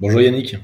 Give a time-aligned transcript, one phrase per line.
[0.00, 0.56] Bonjour Yannick.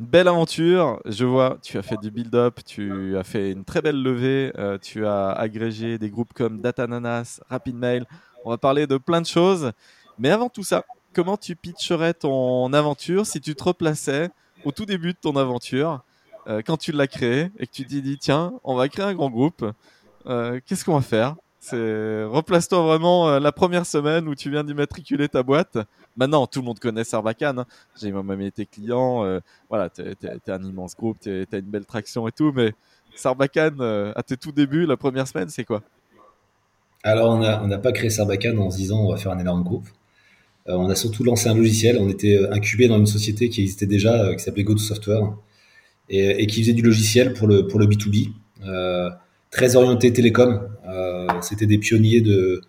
[0.00, 4.02] Belle aventure, je vois, tu as fait du build-up, tu as fait une très belle
[4.02, 8.06] levée, euh, tu as agrégé des groupes comme Datananas, RapidMail,
[8.42, 9.72] on va parler de plein de choses.
[10.18, 14.30] Mais avant tout ça, comment tu pitcherais ton aventure si tu te replaçais
[14.64, 16.02] au tout début de ton aventure,
[16.46, 19.14] euh, quand tu l'as créé et que tu te dis, tiens, on va créer un
[19.14, 19.62] grand groupe,
[20.24, 21.36] euh, qu'est-ce qu'on va faire?
[21.72, 25.78] Replace-toi vraiment euh, la première semaine où tu viens d'immatriculer ta boîte.
[26.16, 27.60] Maintenant, tout le monde connaît Sarbacane.
[27.60, 27.66] Hein.
[28.00, 29.24] J'ai même été client.
[29.24, 32.52] Euh, voilà, t'es es, un immense groupe, t'as une belle traction et tout.
[32.54, 32.72] Mais
[33.16, 35.82] Sarbacane, euh, à tes tout débuts, la première semaine, c'est quoi?
[37.02, 39.88] Alors, on n'a pas créé Sarbacane en se disant on va faire un énorme groupe.
[40.66, 41.98] on a surtout lancé un logiciel.
[42.00, 45.34] On était incubé dans une société qui existait déjà, qui s'appelait GoToSoftware,
[46.08, 48.30] et, et, qui faisait du logiciel pour le, pour le B2B
[49.54, 50.68] très orienté télécom.
[50.94, 52.62] Euh, c'était des pionniers de,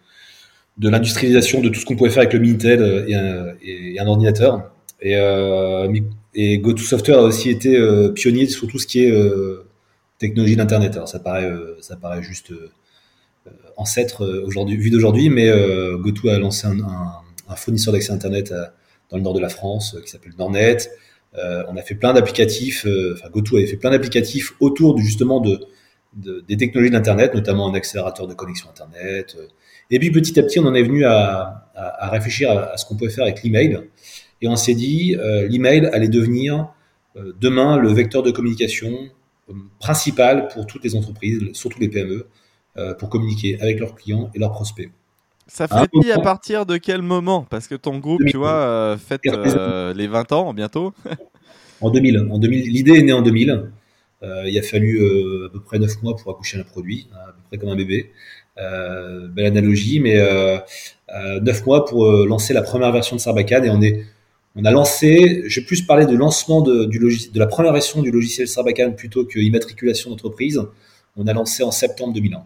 [0.78, 4.72] de l'industrialisation de tout ce qu'on pouvait faire avec le Minitel et un, et ordinateur.
[5.02, 5.88] Et, euh,
[6.36, 9.66] et GoToSoftware a aussi été euh, pionnier sur tout ce qui est euh,
[10.20, 10.94] technologie d'Internet.
[10.96, 12.52] Alors ça paraît, euh, ça paraît juste
[13.78, 15.52] ancêtre aujourd'hui, vu d'aujourd'hui, mais
[16.00, 18.52] GoTo a lancé un, fournisseur d'accès Internet
[19.12, 20.78] dans le nord de la France qui s'appelle Nornet.
[21.36, 25.60] on a fait plein d'applicatifs, enfin GoTo avait fait plein d'applicatifs autour justement de,
[26.16, 29.36] des technologies d'Internet, notamment un accélérateur de connexion Internet.
[29.38, 29.48] Euh.
[29.92, 32.96] Et puis petit à petit, on en est venu à, à, réfléchir à, ce qu'on
[32.96, 33.80] pouvait faire avec l'email.
[34.42, 36.70] Et on s'est dit, euh, l'email allait devenir
[37.16, 39.10] euh, demain le vecteur de communication
[39.80, 42.28] principal pour toutes les entreprises, surtout les PME,
[42.98, 44.90] pour communiquer avec leurs clients et leurs prospects.
[45.46, 47.46] Ça fait à partir de quel moment?
[47.48, 50.94] Parce que ton groupe, tu vois, fête les 20 ans bientôt.
[51.80, 52.28] en 2000.
[52.32, 53.70] En 2000 L'idée est née en 2000.
[54.26, 57.28] Euh, il a fallu euh, à peu près 9 mois pour accoucher un produit, à
[57.28, 58.12] peu près comme un bébé.
[58.58, 60.16] Euh, belle analogie, mais
[61.42, 64.06] 9 mois pour lancer la première version de Sarbacane et
[64.58, 66.90] on a lancé, j'ai plus parlé de lancement de,
[67.38, 70.62] la première version du logiciel Sarbacane plutôt que immatriculation d'entreprise.
[71.18, 72.44] On a lancé en septembre 2001.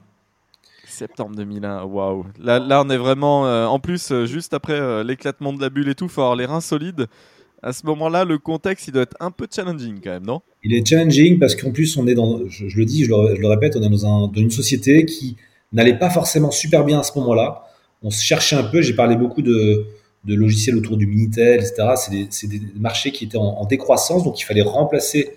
[0.88, 2.25] Septembre 2001, waouh.
[2.40, 6.22] Là, on est vraiment, en plus, juste après l'éclatement de la bulle et tout, faut
[6.22, 7.07] avoir les reins solides
[7.62, 10.42] à ce moment-là, le contexte, il doit être un peu challenging quand même, non?
[10.64, 13.75] Il est challenging parce qu'en plus, on est dans, je, le dis, je le, répète,
[13.75, 15.36] on est dans, un, dans une société qui
[15.74, 17.64] n'allait pas forcément super bien à ce moment-là.
[18.02, 19.86] On se cherchait un peu, j'ai parlé beaucoup de,
[20.25, 22.28] logiciels autour du Minitel, etc.
[22.30, 25.31] C'est des, marchés qui étaient en, décroissance, donc il fallait remplacer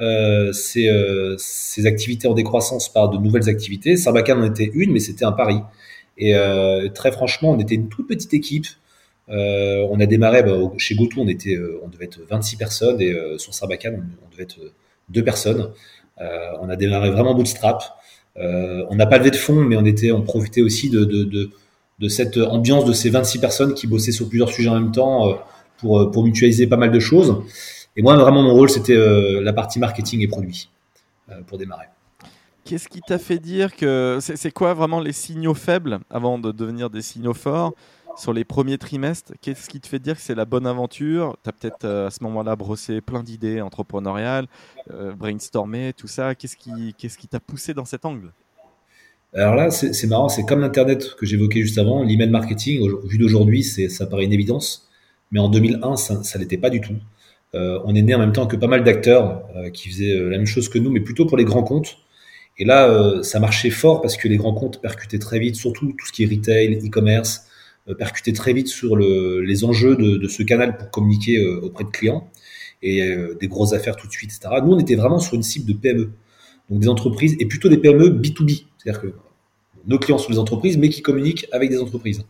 [0.00, 3.96] euh, ces, euh, ces, activités en décroissance par de nouvelles activités.
[3.96, 5.58] Sarbacane en était une, mais c'était un pari.
[6.18, 8.66] Et euh, très franchement, on était une toute petite équipe.
[9.30, 13.36] Euh, on a démarré bah, chez GoTo, on euh, devait être 26 personnes et euh,
[13.36, 14.58] sur Sarbacane, on, devait être
[15.08, 15.70] deux personnes.
[16.18, 17.82] on a démarré vraiment bootstrap.
[18.36, 21.50] on n'a pas levé de fonds, mais on était, on profitait aussi de,
[22.08, 25.38] cette ambiance de ces 26 personnes qui bossaient sur plusieurs sujets en même temps
[25.78, 27.42] pour, mutualiser pas mal de choses.
[27.96, 30.70] Et moi, vraiment, mon rôle, c'était la partie marketing et produit
[31.46, 31.86] pour démarrer.
[32.64, 36.90] Qu'est-ce qui t'a fait dire que c'est quoi vraiment les signaux faibles avant de devenir
[36.90, 37.72] des signaux forts?
[38.18, 41.36] Sur les premiers trimestres, qu'est-ce qui te fait dire que c'est la bonne aventure?
[41.44, 44.46] Tu as peut-être euh, à ce moment-là brossé plein d'idées entrepreneuriales,
[44.90, 46.34] euh, brainstormé, tout ça.
[46.34, 48.32] Qu'est-ce qui t'a poussé dans cet angle?
[49.34, 53.62] Alors là, c'est marrant, c'est comme l'Internet que j'évoquais juste avant, l'email marketing, vu d'aujourd'hui,
[53.62, 54.88] ça paraît une évidence,
[55.30, 56.96] mais en 2001, ça ne l'était pas du tout.
[57.54, 59.42] Euh, on est né en même temps que pas mal d'acteurs
[59.74, 61.98] qui faisaient la même chose que nous, mais plutôt pour les grands comptes.
[62.56, 66.06] Et là, ça marchait fort parce que les grands comptes percutaient très vite, surtout tout
[66.06, 67.47] ce qui est retail, e-commerce,
[67.94, 71.90] percuter très vite sur le, les enjeux de, ce canal pour communiquer euh, auprès de
[71.90, 72.28] clients
[72.82, 74.60] et euh, des grosses affaires tout de suite, etc.
[74.64, 76.10] Nous, on était vraiment sur une cible de PME,
[76.70, 79.14] donc des entreprises et plutôt des PME B2B, c'est-à-dire que
[79.86, 82.24] nos clients sont des entreprises, mais qui communiquent avec des entreprises.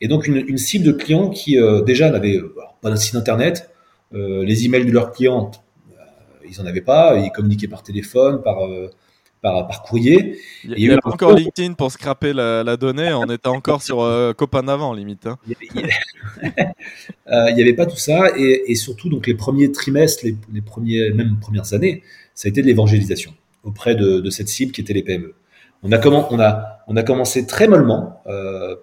[0.00, 1.56] Et donc une, cible de clients qui
[1.86, 2.40] déjà n'avaient
[2.80, 3.70] pas d'un site internet,
[4.12, 5.52] les emails de leurs clients,
[6.48, 8.58] ils en avaient pas, ils communiquaient par téléphone, par
[9.42, 10.38] par, courrier.
[10.64, 14.32] Il y, a, encore LinkedIn pour scraper la, la donnée, on était encore sur euh,
[14.32, 15.26] Copain d'avant, limite.
[15.26, 15.38] Hein.
[17.28, 20.60] Euh, il n'y avait pas tout ça, et, surtout, donc, les premiers trimestres, les, les,
[20.60, 22.02] premiers, même premières années,
[22.34, 25.34] ça a été de l'évangélisation auprès de, de, cette cible qui était les PME.
[25.82, 28.22] On a, comment, on a on a commencé très mollement,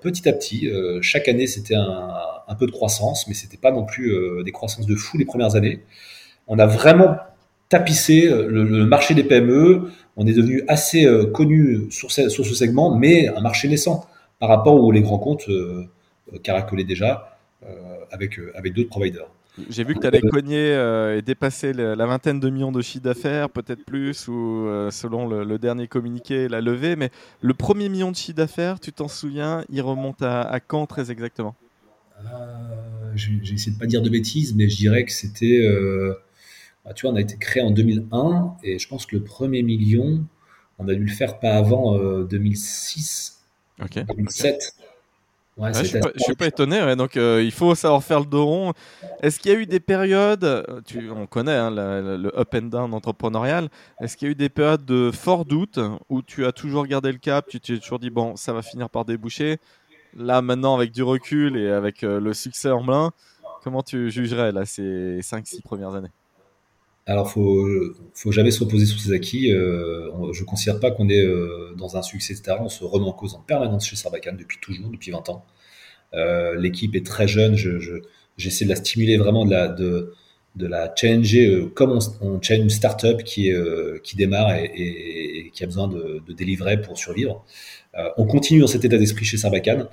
[0.02, 0.70] petit à petit.
[1.02, 2.10] chaque année, c'était un,
[2.48, 4.12] un, peu de croissance, mais c'était pas non plus
[4.44, 5.84] des croissances de fou les premières années.
[6.48, 7.18] On a vraiment
[7.69, 9.92] tapissé le, marché des PME.
[10.18, 14.06] On est devenu assez connu sur ce, sur ce segment, mais un marché naissant
[14.39, 15.50] par rapport où les grands comptes
[16.44, 17.38] caracolaient déjà
[18.12, 19.30] avec, avec d'autres providers.
[19.69, 23.04] J'ai vu que tu allais cogner euh, et dépasser la vingtaine de millions de chiffres
[23.04, 26.95] d'affaires, peut-être plus, ou euh, selon le, dernier communiqué, la levée.
[26.95, 27.10] Mais
[27.42, 31.56] le premier million de chiffre d'affaires, tu t'en souviens, il remonte à, quand très exactement?
[32.19, 32.25] Euh,
[33.16, 35.68] J'ai essayé de ne pas dire de bêtises, mais je dirais que c'était.
[36.90, 39.62] Bah, tu vois, on a été créé en 2001, et je pense que le premier
[39.62, 40.26] million,
[40.80, 43.44] on a dû le faire pas avant 2006,
[44.08, 44.74] 2007.
[45.56, 48.74] je, suis pas, suis pas étonné, donc euh, il faut savoir faire le dos rond.
[49.22, 52.92] Est-ce qu'il y a eu des périodes, tu, on connaît hein, le up and down
[52.96, 53.70] entrepreneurial,
[54.02, 57.12] est-ce qu'il y a eu des périodes de fort doute où tu as toujours gardé
[57.12, 59.60] le cap, tu t'es toujours dit, bon, ça va finir par déboucher.
[60.18, 63.12] Là, maintenant, avec du recul et avec euh, le succès en main,
[63.64, 66.10] comment tu jugerais là, ces 5-6 premières années?
[67.10, 67.68] Alors, faut,
[68.14, 69.52] faut jamais se reposer sur ses acquis.
[69.52, 72.58] Euh, je ne considère pas qu'on est euh, dans un succès, etc.
[72.60, 75.44] On se remet en cause en permanence chez Sarbacane depuis toujours, depuis 20 ans.
[76.14, 77.56] Euh, l'équipe est très jeune.
[78.38, 80.14] j'essaie de la stimuler vraiment, de la, de,
[80.96, 83.52] challenger comme on, on une startup qui,
[84.04, 87.44] qui démarre et, qui a besoin de, délivrer pour survivre.
[88.18, 89.88] on continue dans cet état d'esprit chez Sarbacane.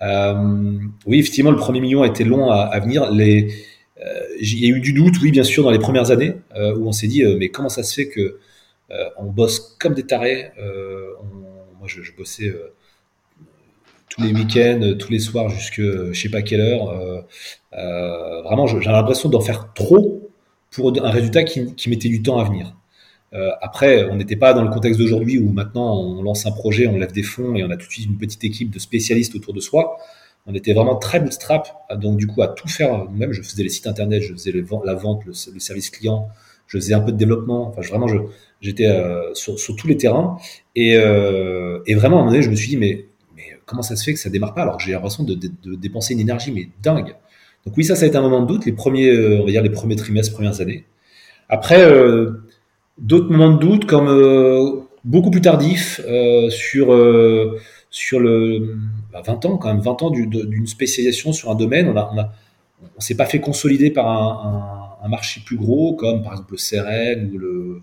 [0.00, 3.08] oui, effectivement, le premier million a été long à, venir.
[4.40, 6.86] Il y a eu du doute, oui, bien sûr, dans les premières années, euh, où
[6.86, 8.38] on s'est dit, euh, mais comment ça se fait que
[9.18, 10.52] on bosse comme des tarés
[11.78, 12.54] Moi, je, bossais
[14.08, 17.24] tous les week-ends, tous les soirs, jusque je sais pas quelle heure.
[17.72, 20.30] vraiment, j'ai l'impression d'en faire trop
[20.70, 22.76] pour un résultat qui mettait du temps à venir.
[23.60, 26.96] après, on n'était pas dans le contexte d'aujourd'hui où maintenant on lance un projet, on
[26.96, 29.52] lève des fonds et on a tout de suite une petite équipe de spécialistes autour
[29.52, 29.98] de soi
[30.46, 33.32] on était vraiment très bootstrap, donc du coup à tout faire nous-mêmes.
[33.32, 34.52] Je faisais les sites internet, je faisais
[34.84, 36.28] la vente, le, service client,
[36.68, 37.68] je faisais un peu de développement.
[37.68, 38.06] Enfin, vraiment,
[38.60, 40.38] j'étais euh, sur, tous les terrains.
[40.78, 43.06] Euh, et, vraiment, à un moment donné, je me suis dit, mais,
[43.64, 45.36] comment ça se fait que ça démarre pas alors que j'ai l'impression de,
[45.74, 47.16] dépenser une énergie, mais dingue.
[47.64, 49.50] Donc oui, ça, ça a été un moment de doute, les premiers, euh, on va
[49.50, 50.84] dire les premiers trimestres, premières années.
[51.48, 51.84] Après,
[52.98, 56.00] d'autres moments de doute, comme beaucoup plus tardifs,
[56.50, 56.92] sur
[57.96, 58.76] sur le
[59.12, 61.88] 20 bah, ans quand même 20 ans d'une spécialisation sur un domaine.
[61.88, 62.32] On a,
[62.96, 67.32] on, s'est pas fait consolider par un, marché plus gros comme par exemple le CRM
[67.32, 67.80] ou le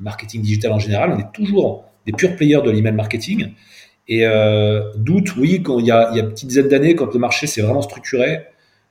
[0.00, 1.12] marketing digital en général.
[1.12, 3.52] On est toujours des purs players de l'email marketing.
[4.08, 6.96] Et euh, doute oui quand il y a, il y a une petite dizaine d'années
[6.96, 8.40] quand le marché s'est vraiment structuré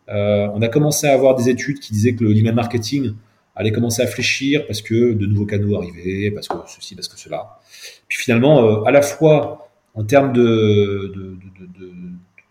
[0.10, 3.14] euh, on a commencé à avoir des études qui disaient que l'email marketing
[3.56, 7.20] allait commencer à fléchir parce que de nouveaux canaux arrivaient parce que ceci parce que
[7.20, 7.60] cela.
[8.08, 11.38] Puis finalement euh, à la fois en termes de, de,
[11.80, 11.92] de,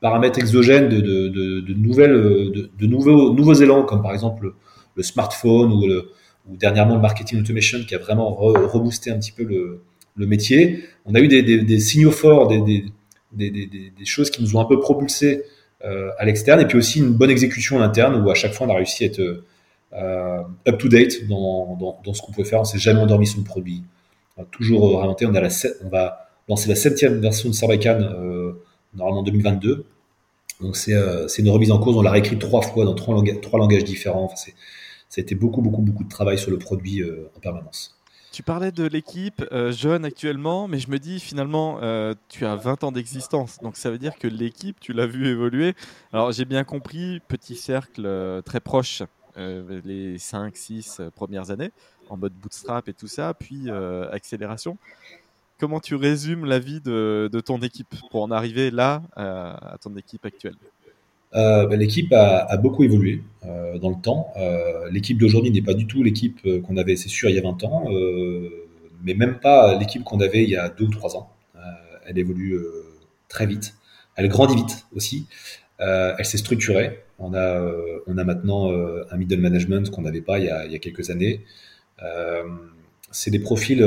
[0.01, 4.55] paramètres exogènes, de, nouvelles, de, nouveaux, nouveaux élans, comme par exemple
[4.97, 6.11] le, smartphone ou, le,
[6.49, 9.83] ou, dernièrement le marketing automation qui a vraiment reboosté un petit peu le,
[10.17, 10.85] le métier.
[11.07, 12.85] On a eu des, des, des signaux forts, des,
[13.33, 15.45] des, choses qui nous ont un peu propulsés
[15.85, 18.67] euh, à l'externe, et puis aussi une bonne exécution en interne où à chaque fois
[18.67, 19.45] on a réussi à être
[19.93, 22.61] euh, up to date dans, dans, dans ce qu'on pouvait faire.
[22.61, 23.83] On s'est jamais endormi sur le produit.
[24.37, 25.27] On a toujours remonté.
[25.27, 25.49] On a la,
[25.85, 28.53] on va c'est la septième version de Sarbacane, euh,
[28.95, 29.87] normalement 2022.
[30.61, 31.97] Donc euh, c'est une remise en cause.
[31.97, 34.25] On l'a réécrit trois fois dans trois, langages, trois langages différents.
[34.25, 34.51] Enfin, ça
[35.19, 37.97] a été beaucoup, beaucoup, beaucoup de travail sur le produit euh, en permanence.
[38.33, 41.81] Tu parlais de l'équipe jeune actuellement, mais je me dis finalement,
[42.29, 43.59] tu as 20 ans d'existence.
[43.61, 45.75] Donc ça veut dire que l'équipe, tu l'as vu évoluer.
[46.13, 49.03] Alors j'ai bien compris, petit cercle très proche,
[49.37, 51.73] les 5-6 premières années,
[52.09, 53.69] en mode bootstrap et tout ça, puis
[54.13, 54.79] accélération
[55.61, 60.25] comment tu résumes la vie de, ton équipe pour en arriver là à, ton équipe
[60.25, 60.57] actuelle?
[61.37, 64.33] Euh, bah, L'équipe a, beaucoup évolué euh, dans le temps.
[64.39, 67.43] Euh, l'équipe d'aujourd'hui n'est pas du tout l'équipe qu'on avait, c'est sûr, il y a
[67.43, 67.85] 20 ans,
[69.05, 71.31] mais même pas l'équipe qu'on avait il y a 2 ou 3 ans.
[72.07, 72.59] elle évolue
[73.29, 73.75] très vite.
[74.17, 75.27] Elle grandit vite aussi.
[75.79, 77.05] elle s'est structurée.
[77.19, 77.71] On a,
[78.07, 81.45] on a maintenant un middle management qu'on n'avait pas il y, a, quelques années.
[83.11, 83.85] c'est des profils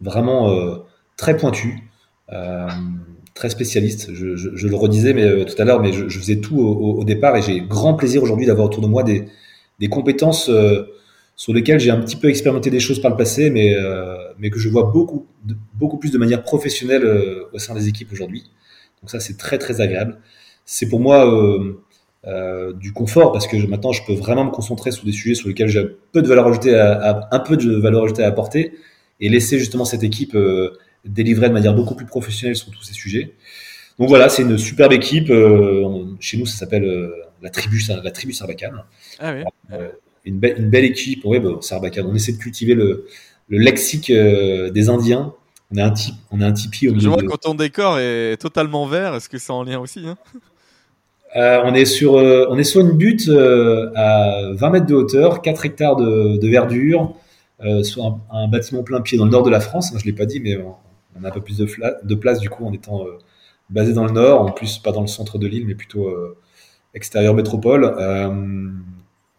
[0.00, 0.76] vraiment euh,
[1.16, 1.90] très pointu,
[2.32, 2.68] euh,
[3.34, 4.12] très spécialiste.
[4.14, 6.58] Je, je, je, le redisais mais, euh, tout à l'heure, mais je, je, faisais tout
[6.58, 9.26] au, au départ et j'ai grand plaisir aujourd'hui d'avoir autour de moi des,
[9.78, 10.50] des compétences
[11.36, 13.76] sur lesquelles j'ai un petit peu expérimenté des choses par le passé, mais,
[14.40, 15.26] mais que je vois beaucoup,
[15.74, 17.06] beaucoup plus de manière professionnelle
[17.52, 18.42] au sein des équipes aujourd'hui.
[19.00, 20.18] Donc ça, c'est très très agréable.
[20.64, 21.24] C'est pour moi
[22.26, 25.46] euh, du confort parce que maintenant je peux vraiment me concentrer sur des sujets sur
[25.46, 28.72] lesquels j'ai peu de valeur ajoutée à, un peu de valeur ajoutée à apporter
[29.20, 32.94] et laisser justement cette équipe euh, délivrer de manière beaucoup plus professionnelle sur tous ces
[32.94, 33.34] sujets.
[33.98, 35.32] Donc voilà, c'est une superbe équipe.
[36.20, 37.10] chez nous, ça s'appelle
[37.42, 38.84] la tribu, la tribu Sarbacane.
[39.18, 39.76] Ah oui.
[40.24, 41.22] une, belle, une belle équipe.
[41.24, 42.06] Oui, bah, Sarbacane.
[42.06, 43.08] On essaie de cultiver le,
[43.48, 45.34] le lexique des Indiens.
[45.72, 48.36] On a un type, on a un tipi au Je vois quand ton décor est
[48.36, 49.16] totalement vert.
[49.16, 50.16] Est-ce que c'est en lien aussi hein?
[51.36, 54.94] Euh, on est sur, euh, on est sur une butte euh, à 20 mètres de
[54.94, 57.14] hauteur, 4 hectares de, de verdure,
[57.82, 59.92] sur un, un, bâtiment plein pied dans le nord de la France.
[59.96, 61.66] Je l'ai pas dit, mais on, a un peu plus de,
[62.04, 63.04] de place du coup en étant
[63.70, 66.08] basé dans le nord, en plus pas dans le centre de l'île, mais plutôt
[66.94, 67.84] extérieur métropole.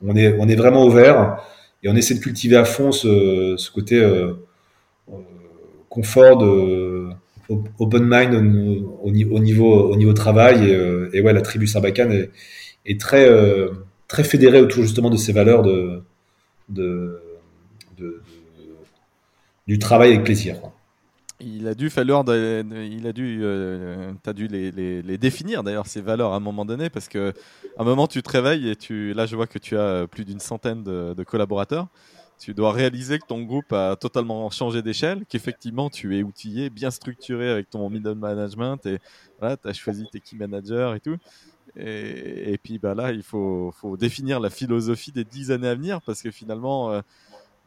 [0.06, 1.44] on est, on est vraiment ouvert
[1.82, 4.02] et on essaie de cultiver à fond ce, ce côté
[5.90, 7.10] confort de
[7.80, 12.12] open mind au, au, niveau au niveau travail et, euh, et ouais la tribu Sarbacane
[12.12, 12.30] est,
[12.86, 13.70] est, très euh,
[14.08, 16.04] très fédérée autour justement de ces valeurs de,
[16.70, 17.20] de,
[19.78, 20.56] travail avec plaisir.
[21.42, 26.34] Il a dû falloir, il a dû, euh, as dû les, définir d'ailleurs ces valeurs
[26.34, 27.34] à un moment donné parce que
[27.78, 30.26] à un moment tu te réveilles et tu, là je vois que tu as plus
[30.26, 31.88] d'une centaine de, de collaborateurs
[32.40, 36.90] tu dois réaliser que ton groupe a totalement changé d'échelle, qu'effectivement tu es outillé, bien
[36.90, 39.00] structuré avec ton middle management et
[39.40, 41.18] voilà, tu as choisi tes key managers et tout.
[41.76, 46.02] Et, puis bah là, il faut, faut, définir la philosophie des dix années à venir
[46.02, 47.02] parce que finalement, euh,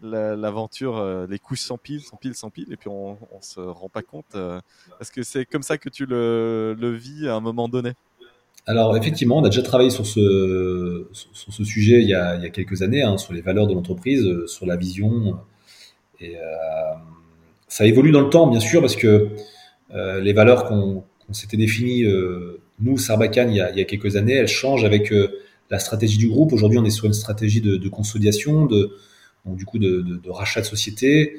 [0.02, 4.26] l'aventure, euh, les couches s'empilent, s'empilent, s'empilent et puis on, on se rend pas compte.
[4.34, 4.60] Euh,
[5.00, 7.92] est-ce que c'est comme ça que tu le, vis à un moment donné?
[8.66, 12.82] Alors effectivement, on a déjà travaillé sur ce, sur ce sujet il y, a, quelques
[12.82, 15.38] années, hein, sur les valeurs de l'entreprise, euh, sur la vision.
[16.20, 16.40] Et euh,
[17.66, 19.28] ça évolue dans le temps, bien sûr, parce que
[19.94, 22.04] les valeurs qu'on s'était définies,
[22.80, 25.12] nous, Sarbacane, il y, a, quelques années, elles changent avec
[25.68, 26.52] la stratégie du groupe.
[26.52, 28.96] Aujourd'hui, on est sur une stratégie de, de consolidation, de,
[29.44, 31.36] donc du coup de, de, de rachat de société,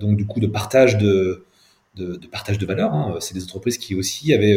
[0.00, 1.44] donc du coup de partage de,
[1.96, 2.92] de, partage de valeurs.
[2.92, 3.16] Hein.
[3.20, 4.56] C'est des entreprises qui aussi avaient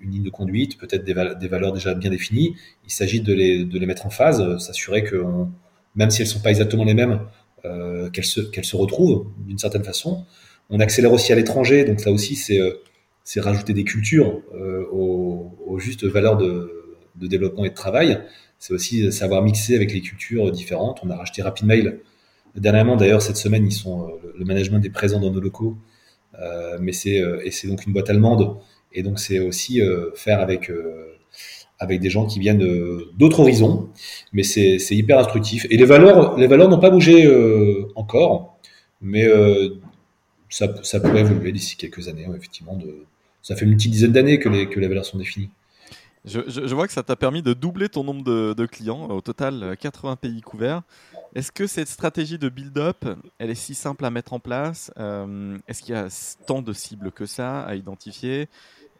[0.00, 2.56] une ligne de conduite, peut-être des, valeurs déjà bien définies.
[2.84, 5.22] Il s'agit de les, de les mettre en phase, euh, s'assurer que,
[5.94, 7.20] même si elles sont pas exactement les mêmes,
[7.64, 10.24] euh, qu'elles se, qu'elles se retrouvent d'une certaine façon.
[10.70, 12.82] On accélère aussi à l'étranger, donc ça aussi, c'est, euh,
[13.24, 18.20] c'est rajouter des cultures euh, aux, aux, justes valeurs de, de, développement et de travail.
[18.60, 21.00] C'est aussi savoir mixer avec les cultures différentes.
[21.02, 21.98] On a racheté RapidMail
[22.54, 25.76] dernièrement, d'ailleurs, cette semaine, ils sont, le management est présent dans nos locaux.
[26.38, 28.60] Euh, mais c'est, et c'est donc une boîte allemande
[28.92, 31.16] et donc, c'est aussi euh, faire avec, euh,
[31.78, 33.88] avec des gens qui viennent euh, d'autres horizons.
[34.32, 35.66] Mais c'est hyper instructif.
[35.70, 37.28] Et les valeurs les valeurs n'ont pas bougé
[37.94, 38.58] encore,
[39.00, 39.28] mais
[40.48, 40.68] ça,
[41.00, 42.78] pourrait évoluer d'ici quelques années, effectivement.
[43.42, 45.50] Ça fait une petite dizaine d'années que les valeurs sont définies.
[46.24, 49.22] Je, je, vois que ça t'a permis de doubler ton nombre de, de, clients, au
[49.22, 50.82] total 80 pays couverts.
[51.34, 53.06] Est-ce que cette stratégie de build-up,
[53.38, 56.08] elle est si simple à mettre en place euh, Est-ce qu'il y a
[56.46, 58.48] tant de cibles que ça à identifier?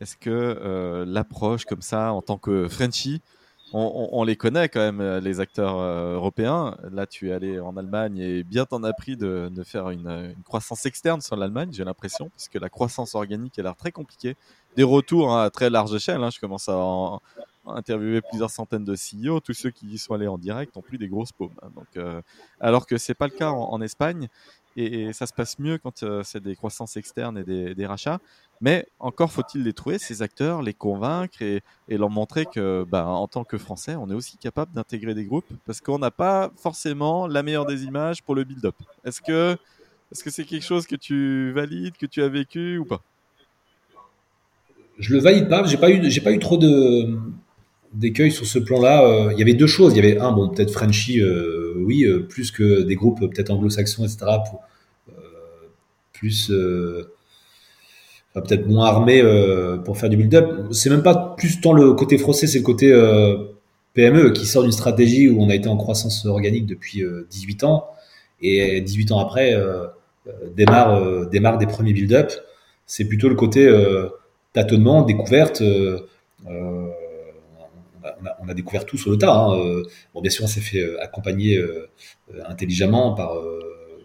[0.00, 3.20] Est-ce que euh, l'approche comme ça, en tant que Frenchie,
[3.72, 6.76] on, les connaît quand même, euh, les acteurs euh, européens.
[6.90, 10.86] Là, tu es allé en Allemagne et bien t'en as pris de, faire une, croissance
[10.86, 14.36] externe sur l'Allemagne, j'ai l'impression, puisque la croissance organique a l'air très compliquée.
[14.76, 16.30] Des retours hein, à très large échelle, hein.
[16.30, 17.18] je commence à,
[17.66, 19.40] interviewer plusieurs centaines de CEO.
[19.40, 21.54] Tous ceux qui y sont allés en direct ont plus des grosses paumes.
[21.62, 21.70] Hein.
[21.74, 22.22] donc,
[22.60, 24.28] alors que c'est pas le cas en, Espagne.
[24.76, 28.18] Et, ça se passe mieux quand c'est des croissances externes et des, des rachats.
[28.60, 33.26] Mais encore faut-il les trouver, ces acteurs, les convaincre et, leur montrer que, bah, en
[33.26, 37.26] tant que Français, on est aussi capable d'intégrer des groupes parce qu'on n'a pas forcément
[37.26, 38.76] la meilleure des images pour le build-up.
[39.04, 39.56] Est-ce que
[40.12, 43.00] est-ce que c'est quelque chose que tu valides, que tu as vécu ou pas?
[45.00, 45.64] Je le valide pas.
[45.64, 47.18] J'ai pas eu, pas eu trop de
[47.92, 49.04] d'écueils sur ce plan-là.
[49.04, 49.94] Euh, il y avait deux choses.
[49.96, 53.50] Il y avait un, bon, peut-être Frenchy, euh, oui, euh, plus que des groupes peut-être
[53.50, 54.26] anglo-saxons, etc.
[56.12, 56.52] Plus
[58.34, 60.72] peut-être moins armé euh, pour faire du build-up.
[60.72, 62.90] C'est même pas plus tant le côté français, c'est le côté
[63.94, 67.66] PME qui sort d'une stratégie où on a été en croissance organique depuis 18 euh,
[67.66, 67.88] ans
[68.42, 69.54] et 18 ans après
[70.54, 72.32] démarre, démarre des premiers build-up.
[72.86, 73.68] C'est plutôt le côté
[74.52, 75.62] tâtonnement, découverte.
[76.46, 79.34] On a, on, a, découvert tout sur le tas.
[79.34, 79.82] Hein.
[80.14, 81.62] Bon, bien sûr, on s'est fait accompagner
[82.46, 83.34] intelligemment par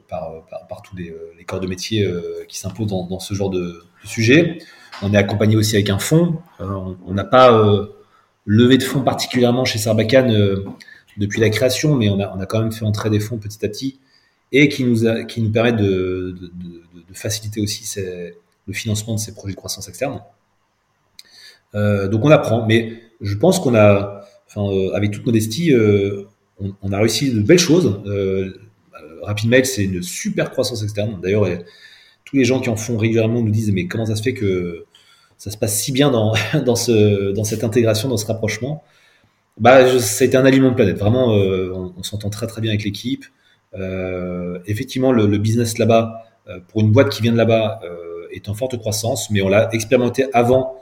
[0.07, 1.13] par, tous les,
[1.45, 2.07] corps de métier
[2.47, 4.59] qui s'imposent dans, ce genre de, sujet.
[5.01, 6.39] On est accompagné aussi avec un fonds.
[6.61, 7.87] Euh, on n'a pas euh,
[8.45, 10.63] levé de fonds particulièrement chez Sarbacane euh,
[11.17, 13.99] depuis la création, mais on a, quand même fait entrer des fonds petit à petit
[14.51, 16.51] et qui nous, a, qui nous permettent de, de,
[17.07, 17.99] de, faciliter aussi
[18.67, 20.21] le financement de ces projets de croissance externe.
[21.75, 26.23] Euh, donc on apprend, mais je pense qu'on a, enfin, avec toute modestie, euh,
[26.81, 28.01] on, a réussi de belles choses.
[28.05, 28.53] Euh,
[29.21, 31.19] RapidMail, c'est une super croissance externe.
[31.21, 31.47] D'ailleurs,
[32.23, 34.85] tous les gens qui en font régulièrement nous disent mais comment ça se fait que
[35.37, 36.33] ça se passe si bien dans,
[36.65, 38.83] dans, ce, dans cette intégration, dans ce rapprochement?
[39.57, 40.97] Bah, Ça a été un aliment de planète.
[40.97, 43.25] Vraiment, euh, on, s'entend très très bien avec l'équipe.
[43.73, 48.27] Euh, effectivement, le, le business là-bas, euh, pour une boîte qui vient de là-bas, euh,
[48.31, 50.75] est en forte croissance, mais on l'a expérimenté avant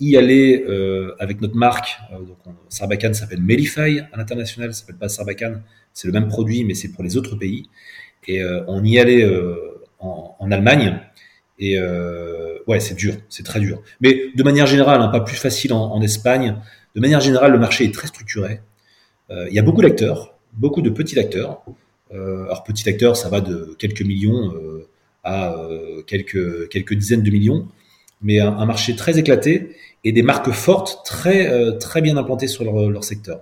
[0.00, 1.98] y aller euh, avec notre marque.
[2.12, 2.38] donc
[2.68, 5.62] Sarbacane s'appelle Melify à l'international, ça s'appelle pas Sarbacane,
[5.92, 7.68] c'est le même produit, mais c'est pour les autres pays.
[8.26, 9.26] Et on y allait
[9.98, 11.00] en, en, Allemagne.
[11.58, 11.80] Et
[12.66, 13.82] ouais, c'est dur, c'est très dur.
[14.02, 16.56] Mais de manière générale, hein, pas plus facile en, Espagne.
[16.94, 18.60] De manière générale, le marché est très structuré.
[19.30, 21.62] Il y a beaucoup d'acteurs, beaucoup de petits acteurs.
[22.12, 24.52] alors petits acteurs, ça va de quelques millions
[25.28, 27.68] à euh, quelques, quelques dizaines de millions,
[28.22, 32.64] mais un, marché très éclaté et des marques fortes très, euh, très bien implantées sur
[32.64, 33.40] leur, secteur.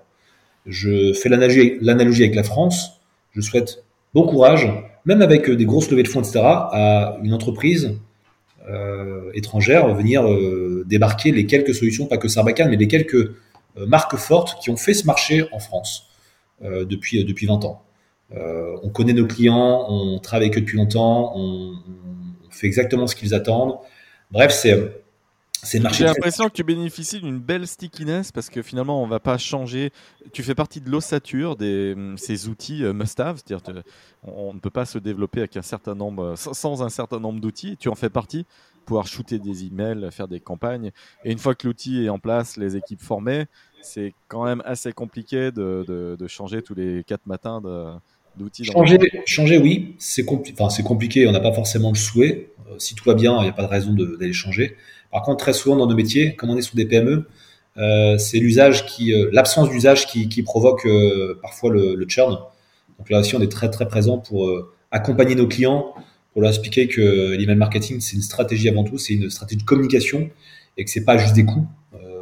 [0.66, 3.00] Je fais l'analogie avec la France.
[3.32, 3.84] Je souhaite
[4.14, 4.68] bon courage,
[5.04, 7.96] même avec des grosses levées de fonds, etc., à une entreprise
[8.68, 13.32] euh, étrangère venir euh, débarquer les quelques solutions, pas que Sarbacane, mais les quelques
[13.76, 16.08] marques fortes qui ont fait ce marché en France
[16.62, 17.82] depuis, depuis 20 ans.
[18.34, 21.74] Euh, on connaît nos clients, on travaille avec eux depuis longtemps, on,
[22.46, 23.76] on fait exactement ce qu'ils attendent.
[24.30, 25.04] Bref, c'est
[25.70, 29.92] j'ai l'impression que tu bénéficies d'une belle stickiness parce que finalement, on va pas changer.
[30.32, 33.82] Tu fais partie de l'ossature de ces outils euh, must-have, c'est-à-dire
[34.22, 37.76] on ne peut pas se développer avec un certain nombre, sans un certain nombre d'outils.
[37.76, 38.46] Tu en fais partie,
[38.84, 40.90] pouvoir shooter des emails, faire des campagnes.
[41.24, 43.46] Et une fois que l'outil est en place, les équipes formées,
[43.82, 45.84] c'est quand même assez compliqué de,
[46.18, 47.92] de changer tous les quatre matins de,
[48.62, 52.50] Changer, changer, oui, c'est compliqué, on n'a pas forcément le souhait.
[52.70, 54.76] Euh, si tout va bien, il n'y a pas de raison d'aller changer.
[55.10, 57.28] Par contre, très souvent dans nos métiers, comme on est sur des PME,
[57.78, 60.86] euh, c'est l'usage qui, euh, l'absence d'usage qui, qui, provoque
[61.40, 62.38] parfois le, le, churn.
[62.98, 64.50] Donc là aussi, on est très très présent pour
[64.90, 65.94] accompagner nos clients,
[66.32, 69.66] pour leur expliquer que l'email marketing c'est une stratégie avant tout, c'est une stratégie de
[69.66, 70.30] communication
[70.76, 71.66] et que c'est pas juste des coûts.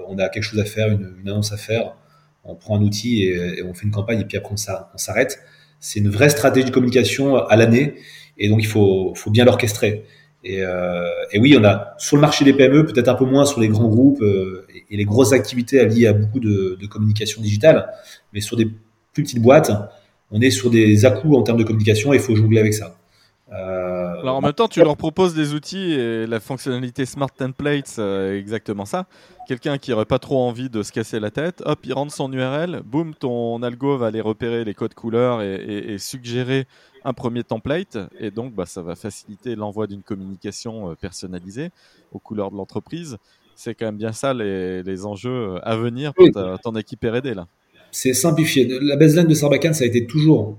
[0.08, 1.96] on a quelque chose à faire, une, une, annonce à faire,
[2.44, 5.38] on prend un outil et, et, on fait une campagne et puis après on s'arrête
[5.84, 7.96] c'est une vraie stratégie de communication à l'année
[8.38, 10.04] et donc il faut, bien l'orchestrer.
[10.42, 13.44] Et, euh, et, oui, on a sur le marché des PME, peut-être un peu moins
[13.44, 17.42] sur les grands groupes euh, et, les grosses activités liées à beaucoup de, de, communication
[17.42, 17.90] digitale,
[18.32, 18.66] mais sur des
[19.12, 19.72] plus petites boîtes,
[20.30, 22.96] on est sur des à en termes de communication et il faut jongler avec ça.
[23.54, 27.96] Euh, Alors en même temps, tu leur proposes des outils et la fonctionnalité Smart Templates,
[27.98, 29.06] euh, exactement ça.
[29.46, 32.32] Quelqu'un qui aurait pas trop envie de se casser la tête, hop, il rentre son
[32.32, 36.66] URL, boum, ton algo va aller repérer les codes couleurs et, suggérer
[37.04, 37.98] un premier template.
[38.18, 41.70] Et donc, bah, ça va faciliter l'envoi d'une communication euh, personnalisée
[42.12, 43.18] aux couleurs de l'entreprise.
[43.54, 46.26] C'est quand même bien ça les, enjeux à venir pour
[46.60, 47.46] ton équipe R&D là.
[47.92, 48.66] C'est simplifié.
[48.80, 50.58] La baseline de Sarbacane, ça a été toujours,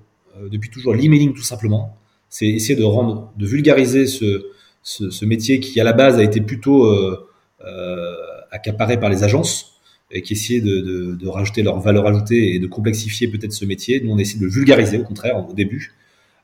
[0.49, 1.97] depuis toujours, l'emailing tout simplement
[2.35, 4.47] c'est essayer de rendre, de vulgariser ce,
[4.83, 7.29] ce, métier qui à la base a été plutôt euh,
[7.65, 8.13] euh,
[8.51, 9.79] accaparé par les agences
[10.11, 14.01] et qui essayait de, de, rajouter leur valeur ajoutée et de complexifier peut-être ce métier.
[14.01, 15.93] Nous, on essaie de le vulgariser au contraire au début.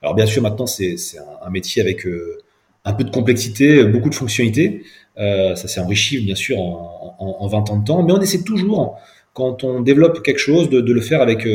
[0.02, 2.38] Alors bien sûr, maintenant, c'est un, un, métier avec euh,
[2.86, 4.84] un peu de complexité, beaucoup de fonctionnalités.
[5.18, 8.44] Ça s'est enrichi bien sûr en, en, en, 20 ans de temps, mais on essaie
[8.44, 8.98] toujours,
[9.34, 11.46] quand on développe quelque chose, de, de le faire avec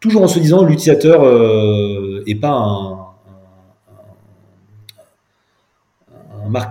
[0.00, 2.97] toujours en se disant l'utilisateur euh, est pas un,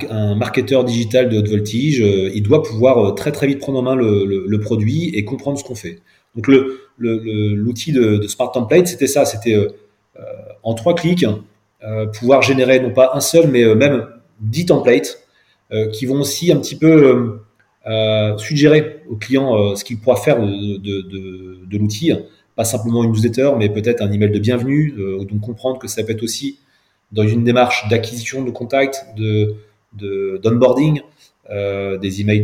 [0.09, 3.79] un, marketeur digital de haute voltige, euh, il doit pouvoir euh, très très vite prendre
[3.79, 5.99] en main le, produit et comprendre ce qu'on fait.
[6.35, 6.47] Donc
[6.97, 9.69] l'outil de, Smart Template, c'était ça, c'était euh,
[10.63, 11.25] en trois clics
[12.13, 14.07] pouvoir générer non pas un seul, mais même
[14.41, 15.19] dix templates
[15.93, 17.39] qui vont aussi un petit peu
[18.37, 22.11] suggérer au client ce qu'il pourra faire de, l'outil,
[22.55, 24.95] pas simplement une newsletter, mais peut-être un email de bienvenue,
[25.29, 26.59] donc comprendre que ça peut être aussi
[27.11, 29.55] dans une démarche d'acquisition de contact, de
[29.97, 31.01] d'onboarding,
[31.49, 32.43] euh, des emails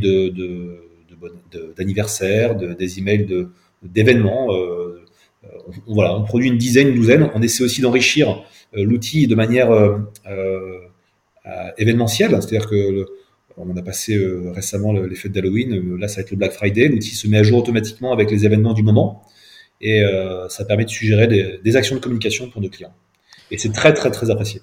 [1.76, 3.48] d'anniversaire, de, des emails
[3.82, 4.54] d'événements.
[4.54, 5.02] Euh,
[5.88, 7.30] on, voilà, on produit une dizaine, une douzaine.
[7.34, 8.44] On essaie aussi d'enrichir
[8.76, 9.70] euh, l'outil de manière
[11.78, 13.06] événementielle, c'est-à-dire que
[13.56, 14.20] on a passé
[14.52, 15.98] récemment les fêtes d'Halloween.
[16.00, 16.88] là, ça va être le Black Friday.
[16.88, 19.22] L'outil se met à jour automatiquement avec les événements du moment
[19.80, 20.04] et
[20.50, 22.94] ça permet de suggérer des, des, actions de communication pour nos clients.
[23.52, 24.62] Et c'est très, très, très apprécié.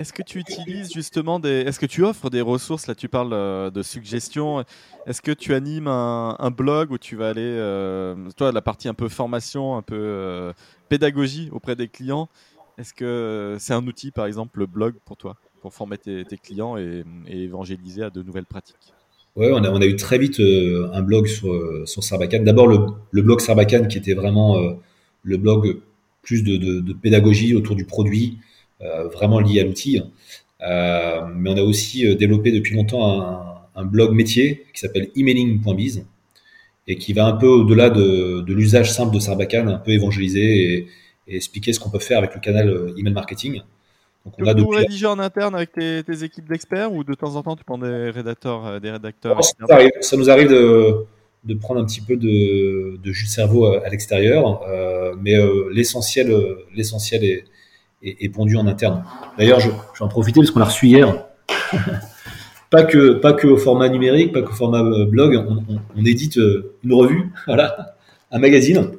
[0.00, 1.60] Est-ce que tu utilises justement des.
[1.60, 4.64] Est-ce que tu offres des ressources Là, tu parles euh, de suggestions.
[5.06, 7.42] Est-ce que tu animes un, blog où tu vas aller.
[7.42, 10.54] Euh, toi, la partie un peu formation, un peu euh,
[10.88, 12.30] pédagogie auprès des clients.
[12.78, 16.78] Est-ce que c'est un outil, par exemple, le blog pour toi, pour former tes, clients
[16.78, 18.94] et, évangéliser à de nouvelles pratiques?
[19.36, 22.44] Oui, on a, eu très vite un blog sur, sur Sarbacane.
[22.44, 24.56] D'abord, le, blog Sarbacane qui était vraiment
[25.24, 25.82] le blog
[26.22, 28.49] plus de, pédagogie autour du produit, euh,
[29.12, 30.02] vraiment lié à l'outil.
[30.60, 36.04] mais on a aussi développé depuis longtemps un, un blog métier qui s'appelle emailing.biz
[36.86, 40.74] et qui va un peu au-delà de, de l'usage simple de Sarbacane, un peu évangéliser
[40.74, 40.88] et,
[41.28, 43.62] et expliquer ce qu'on peut faire avec le canal email marketing.
[44.24, 44.76] Donc on a depuis...
[44.76, 47.78] rédiger en interne avec tes, tes équipes d'experts ou de temps en temps tu prends
[47.78, 51.06] des rédacteurs, des rédacteurs ça, arrive, ça, nous arrive de,
[51.44, 55.70] de, prendre un petit peu de, de jus de cerveau à, l'extérieur, euh, mais euh,
[55.72, 56.34] l'essentiel,
[56.74, 57.44] l'essentiel est,
[58.02, 59.04] est, est, pondu en interne.
[59.38, 61.24] D'ailleurs, je, je vais en profiter parce qu'on l'a reçu hier.
[62.70, 65.44] pas que pas que au format numérique, pas qu'au format euh, blog.
[65.48, 67.96] On, on, on, édite euh, une revue, voilà,
[68.30, 68.92] un magazine.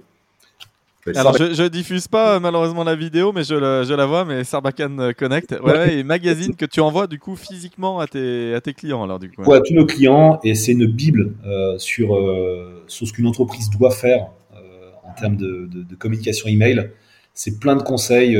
[1.15, 4.23] Alors je, je diffuse pas malheureusement la vidéo, mais je, la, je la vois.
[4.25, 8.53] Mais Sarbacane Connect, ouais, ouais, et magazine que tu envoies du coup physiquement à tes
[8.53, 9.41] à tes clients alors du coup.
[9.43, 13.27] Ouais, à tous nos clients et c'est une bible euh, sur euh, sur ce qu'une
[13.27, 16.91] entreprise doit faire euh, en termes de, de, de, communication email.
[17.33, 18.37] C'est plein de conseils,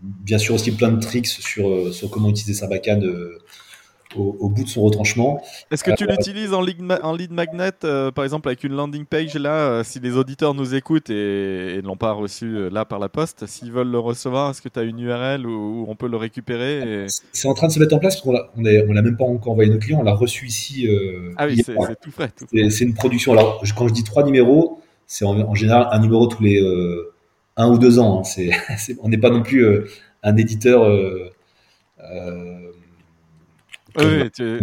[0.00, 3.04] bien sûr aussi plein de tricks sur sur comment utiliser Sarbacane
[4.16, 5.42] au, bout de son retranchement.
[5.70, 8.72] Est-ce que tu euh, l'utilises en lead, en lead magnet, euh, par exemple avec une
[8.72, 12.84] landing page là, euh, si les auditeurs nous écoutent et, ne l'ont pas reçu là
[12.84, 15.94] par la poste, s'ils veulent le recevoir, est-ce que tu as une URL où, on
[15.94, 19.02] peut le récupérer C'est en train de se mettre en place parce qu'on on, l'a
[19.02, 20.88] même pas encore envoyé à nos clients, on l'a reçu ici.
[21.36, 22.30] ah oui, c'est, tout frais.
[22.70, 23.32] C'est, une production.
[23.32, 26.60] Alors quand je dis trois numéros, c'est en, général un numéro tous les
[27.58, 28.20] un ou deux ans.
[28.20, 28.24] Hein.
[28.24, 29.66] C'est, on n'est pas non plus
[30.22, 30.84] un éditeur.
[30.84, 31.30] Euh,
[33.96, 34.60] oui, tu,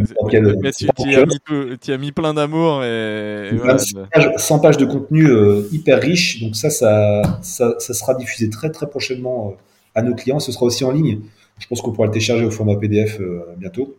[0.62, 3.78] mais tu, as mis, tu, as mis, plein d'amour et, et voilà.
[3.78, 6.42] 100, pages, de contenu euh, hyper riche.
[6.42, 10.40] Donc ça ça, ça, ça, sera diffusé très très prochainement euh, à nos clients.
[10.40, 11.22] Ce sera aussi en ligne.
[11.60, 13.96] Je pense qu'on pourra le télécharger au format PDF euh, bientôt.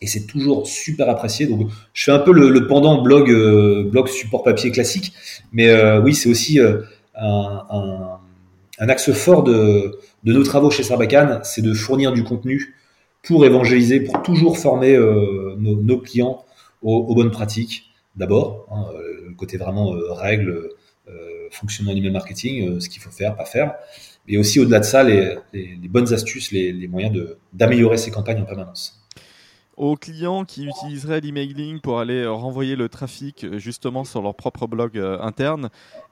[0.00, 1.46] Et c'est toujours super apprécié.
[1.46, 3.26] Donc je fais un peu le, le pendant blog
[3.90, 5.12] blog support papier classique,
[5.52, 8.18] mais oui c'est aussi un, un,
[8.78, 12.74] un, axe fort de, nos travaux chez Sarbacane, c'est de fournir du contenu
[13.22, 16.44] pour évangéliser, pour toujours former euh, nos, clients
[16.82, 17.90] aux, bonnes pratiques.
[18.16, 20.70] D'abord, hein, euh, le côté vraiment euh, règles,
[21.50, 23.74] fonctionnement email marketing, ce qu'il faut faire, pas faire,
[24.26, 25.36] et aussi au-delà de ça, les,
[25.88, 27.16] bonnes astuces, les, les moyens
[27.52, 29.00] d'améliorer ces campagnes en permanence
[29.76, 34.96] aux clients qui utiliseraient l'emailing pour aller renvoyer le trafic justement sur leur propre blog
[35.20, 35.68] interne,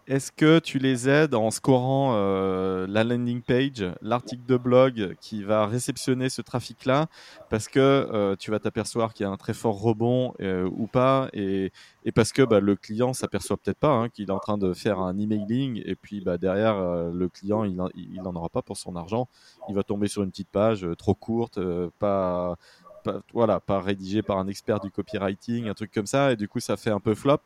[0.09, 5.45] est-ce que tu les aides en scorant euh, la landing page, l'article de blog qui
[5.45, 7.07] va réceptionner ce trafic-là
[7.51, 10.89] Parce que euh, tu vas t'apercevoir qu'il y a un très fort rebond euh, ou
[10.89, 11.71] pas, et,
[12.05, 14.73] et parce que bah, le client s'aperçoit peut-être pas hein, qu'il est en train de
[14.75, 16.81] faire un emailing, et puis bah, derrière,
[17.13, 19.29] le client, il n'en aura pas pour son argent.
[19.69, 21.61] Il va tomber sur une petite page trop courte,
[22.01, 22.57] pas
[23.03, 26.49] pas, voilà, pas rédigé par un expert du copywriting, un truc comme ça, et du
[26.49, 27.39] coup ça fait un peu flop.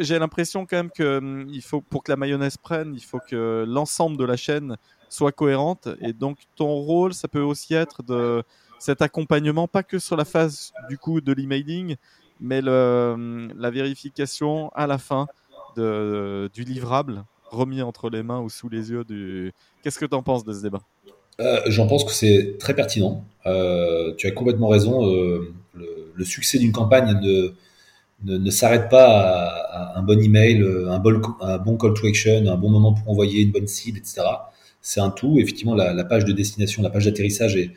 [0.00, 3.20] J'ai l'impression quand même que hum, il faut pour que la mayonnaise prenne, il faut
[3.20, 4.76] que l'ensemble de la chaîne
[5.08, 8.42] soit cohérente, et donc ton rôle, ça peut aussi être de
[8.78, 11.96] cet accompagnement, pas que sur la phase du coup de l'emailing,
[12.40, 15.26] mais le, hum, la vérification à la fin
[15.76, 19.52] de, du livrable remis entre les mains ou sous les yeux du.
[19.82, 20.82] Qu'est-ce que tu en penses de ce débat?
[21.40, 23.24] Euh, J'en pense que c'est très pertinent.
[23.46, 25.06] Euh, tu as complètement raison.
[25.06, 27.54] Euh, le, le, succès d'une campagne ne,
[28.36, 32.46] ne, s'arrête pas à, à, un bon email, un bon, un bon call to action,
[32.46, 34.22] un bon moment pour envoyer une bonne cible, etc.
[34.82, 35.38] C'est un tout.
[35.38, 37.70] Effectivement, la, la, page de destination, la page d'atterrissage est,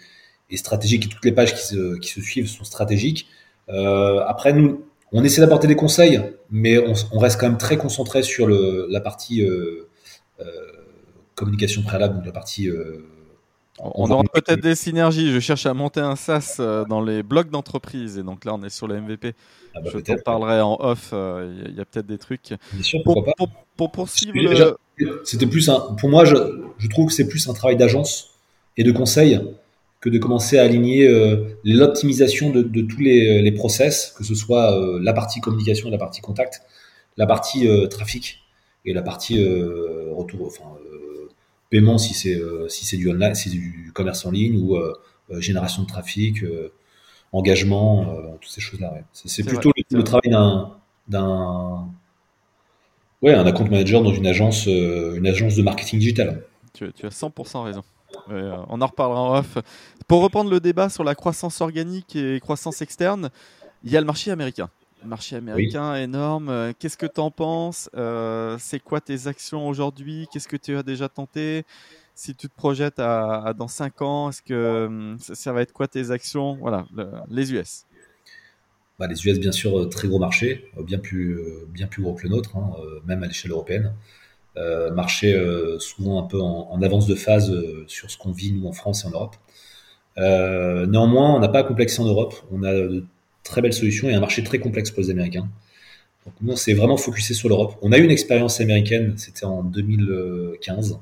[0.49, 3.27] est, stratégique et toutes les pages qui se, qui se suivent sont stratégiques.
[3.69, 7.77] Euh, après, nous, on essaie d'apporter des conseils, mais on, on, reste quand même très
[7.77, 9.89] concentré sur le, la partie euh,
[10.39, 10.45] euh,
[11.35, 12.69] communication préalable, donc la partie
[13.81, 15.31] on, aura peut-être des synergies.
[15.31, 18.17] Je cherche à monter un SaaS euh, dans les blocs d'entreprise.
[18.17, 19.33] Et donc là, on est sur le MVP.
[19.73, 21.09] Ah bah je t'en parlerai en off.
[21.11, 22.53] Il euh, y a, peut-être des trucs.
[22.73, 23.25] Bien sûr, pour.
[23.77, 24.77] Pour, poursuivre.
[25.23, 26.35] C'était plus un, pour moi, je,
[26.77, 28.35] je trouve que c'est plus un travail d'agence
[28.77, 29.41] et de conseil
[30.01, 34.33] que de commencer à aligner euh, l'optimisation de, de, tous les, les, process, que ce
[34.33, 36.63] soit euh, la partie communication la partie contact,
[37.17, 38.39] la partie euh, trafic
[38.83, 39.37] et la partie
[40.11, 40.75] retour, enfin,
[41.71, 44.75] paiement si c'est euh, si c'est du online, si c'est du commerce en ligne ou
[44.75, 44.93] euh,
[45.31, 46.43] euh, génération de trafic,
[47.31, 48.05] engagement,
[48.39, 48.93] toutes ces choses-là.
[48.93, 49.03] Ouais.
[49.13, 51.87] C'est plutôt le, travail d'un d'un
[53.23, 56.43] ouais un account manager dans une agence une agence de marketing digital.
[56.73, 57.83] Tu, tu as 100% raison.
[58.29, 59.57] on en reparlera en off.
[60.07, 63.29] Pour reprendre le débat sur la croissance organique et croissance externe,
[63.83, 64.69] il y a le marché américain.
[65.05, 66.49] Marché américain énorme.
[66.49, 67.89] Euh, qu'est-ce que tu en penses?
[67.95, 70.27] Euh, C'est quoi tes actions aujourd'hui?
[70.31, 71.63] Qu'est-ce que tu as déjà tenté?
[72.13, 75.87] Si tu te projettes à, dans 5 ans, est-ce que hum, ça, va être quoi
[75.87, 76.55] tes actions?
[76.55, 76.85] Voilà,
[77.29, 77.85] les US.
[78.99, 82.23] Bah, les US, bien sûr, euh, très gros marché, bien plus, bien plus gros que
[82.23, 82.71] le nôtre, hein,
[83.05, 83.93] même à l'échelle européenne.
[84.93, 85.33] marché
[85.79, 87.51] souvent un peu en, avance de phase
[87.87, 89.35] sur ce qu'on vit nous en France et en Europe.
[90.17, 92.35] néanmoins, on n'a pas complexé en Europe.
[92.51, 93.05] On a de
[93.43, 95.49] très belles solutions et un marché très complexe pour les Américains.
[96.25, 97.77] Donc nous, on s'est vraiment focusé sur l'Europe.
[97.81, 100.99] On a eu une expérience américaine, c'était en 2015.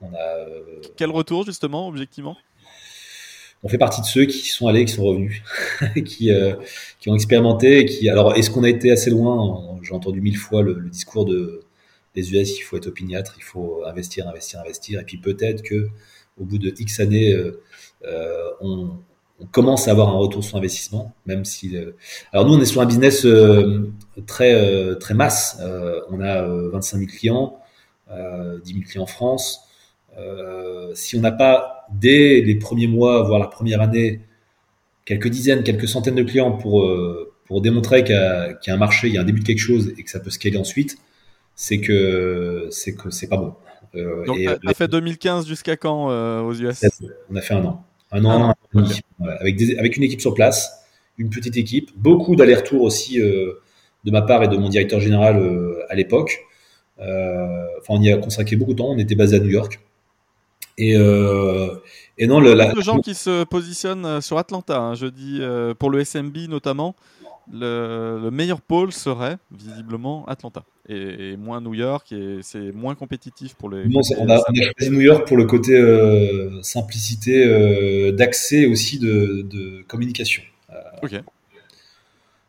[0.00, 0.46] On a,
[0.96, 2.36] Quel retour justement, objectivement?
[3.62, 5.42] On fait partie de ceux qui sont allés, qui sont revenus,
[6.04, 6.54] qui, euh,
[7.00, 7.86] qui ont expérimenté.
[7.86, 9.78] qui, alors, est-ce qu'on a été assez loin?
[9.82, 11.62] J'ai entendu mille fois le, discours de,
[12.14, 15.00] des US il faut être opiniâtre, il faut investir, investir, investir.
[15.00, 15.88] Et puis peut-être que
[16.38, 17.62] au bout de X années, euh,
[18.04, 18.90] euh, on,
[19.40, 21.76] on, commence à avoir un retour sur investissement, même si.
[22.32, 23.26] Alors nous, on est sur un business
[24.26, 25.60] très très masse.
[26.10, 27.58] on a 25 000 clients,
[28.10, 29.68] 10 000 clients en France.
[30.94, 34.20] si on n'a pas dès les premiers mois, voire la première année,
[35.06, 39.08] quelques dizaines, quelques centaines de clients pour, euh, pour démontrer qu'il y, a un marché,
[39.08, 40.98] il y a un début de quelque chose et que ça peut scaler ensuite,
[41.54, 43.54] c'est que c'est que c'est pas bon.
[43.94, 46.84] Euh, Donc, tu as fait 2015 jusqu'à quand euh, aux US
[47.30, 47.84] On a fait un an.
[48.16, 48.86] Un an, un an,
[49.40, 50.86] avec, avec une équipe sur place,
[51.18, 53.60] une petite équipe, beaucoup d'allers-retours aussi de
[54.10, 55.36] ma part et de mon directeur général
[55.88, 56.38] à l'époque.
[56.98, 58.90] enfin, on y a consacré beaucoup de temps.
[58.90, 59.80] On était basé à New York.
[60.78, 61.74] Et, euh,
[62.18, 62.72] et non, le, la...
[62.72, 64.78] de gens qui se positionnent euh, sur Atlanta.
[64.78, 66.94] Hein, je dis euh, pour le SMB notamment,
[67.50, 73.54] le, le, meilleur pôle serait visiblement Atlanta et, moins New York et c'est moins compétitif
[73.54, 73.88] pour les.
[73.88, 74.38] Non, on, a,
[74.78, 80.42] choisi New York pour le côté euh, simplicité euh, d'accès aussi de, de communication.
[81.02, 81.20] ok.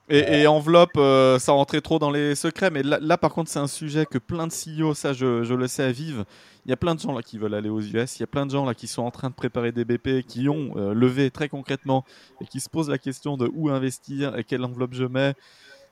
[0.09, 3.49] Et, et, enveloppe, euh, ça rentrait trop dans les secrets, mais là, là par contre,
[3.49, 6.23] c'est un sujet que plein de CEO, ça je, je, le sais à Vive,
[6.65, 8.27] il y a plein de gens là qui veulent aller aux US, il y a
[8.27, 10.93] plein de gens là qui sont en train de préparer des BP, qui ont euh,
[10.93, 12.05] levé très concrètement
[12.41, 15.33] et qui se posent la question de où investir et quelle enveloppe je mets,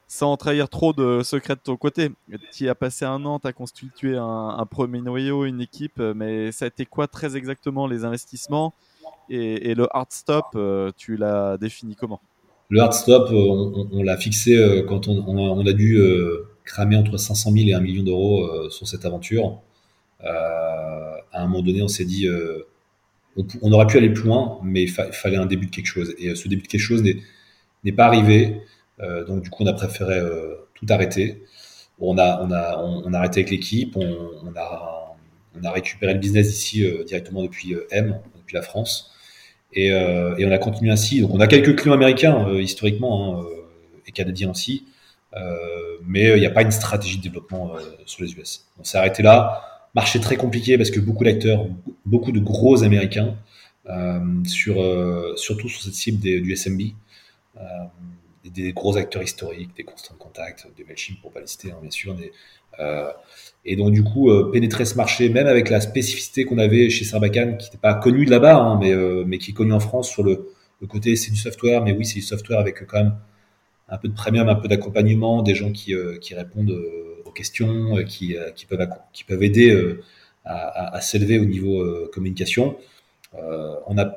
[0.08, 2.12] sans trahir trop de secrets de ton côté.
[2.54, 6.66] Tu as passé un an, tu as constitué un, premier noyau, une équipe, mais ça
[6.66, 8.74] a été quoi très exactement les investissements
[9.30, 12.22] et, le hard stop, euh, tu l'as défini comment?
[12.70, 17.18] Le hard stop, euh, on, l'a fixé euh, quand on, a, dû euh, cramer entre
[17.18, 19.60] 500 000 et 1 million d'euros sur cette aventure.
[20.22, 22.28] à un moment donné, on s'est dit,
[23.62, 26.16] on, aurait pu aller plus loin, mais il, fallait un début de quelque chose.
[26.18, 27.04] Et ce début de quelque chose
[27.84, 28.62] n'est pas arrivé.
[29.00, 30.20] Donc du coup, on a préféré
[30.74, 31.44] tout arrêter.
[32.00, 33.96] On a, on a, on, a arrêté avec l'équipe.
[33.96, 35.16] On, a,
[35.60, 39.16] on a récupéré le business ici directement depuis M, depuis la France.
[39.76, 41.22] Et, euh, et, on a continué ainsi.
[41.22, 44.86] Donc on a quelques clients américains euh, historiquement hein, euh, et canadiens aussi,
[46.08, 47.74] mais il n'y a pas une stratégie de développement
[48.06, 48.68] sur les US.
[48.80, 49.62] On s'est arrêté là.
[49.94, 51.66] Marché très compliqué parce que beaucoup d'acteurs,
[52.06, 53.36] beaucoup de gros américains,
[54.46, 54.76] sur,
[55.36, 56.82] surtout sur cette cible des, du SMB,
[58.50, 62.16] des gros acteurs historiques, des Constant Contact, des Mailchimp pour pas lister, hein, bien sûr,
[62.80, 63.12] euh,
[63.64, 67.06] et donc du coup, euh, pénétrer ce marché, même avec la spécificité qu'on avait chez
[67.06, 69.80] Sarbacane, qui n'était pas connu de là-bas, hein, mais, euh, mais qui est connu en
[69.80, 70.50] France sur le,
[70.82, 73.16] le côté c'est du software, mais oui c'est du software avec quand même
[73.90, 76.76] un peu de premium, un peu d'accompagnement, des gens qui, qui répondent
[77.26, 79.96] aux questions, qui, qui, peuvent, qui peuvent aider
[80.44, 82.78] à, à, s'élever au niveau communication.
[83.34, 84.16] on a,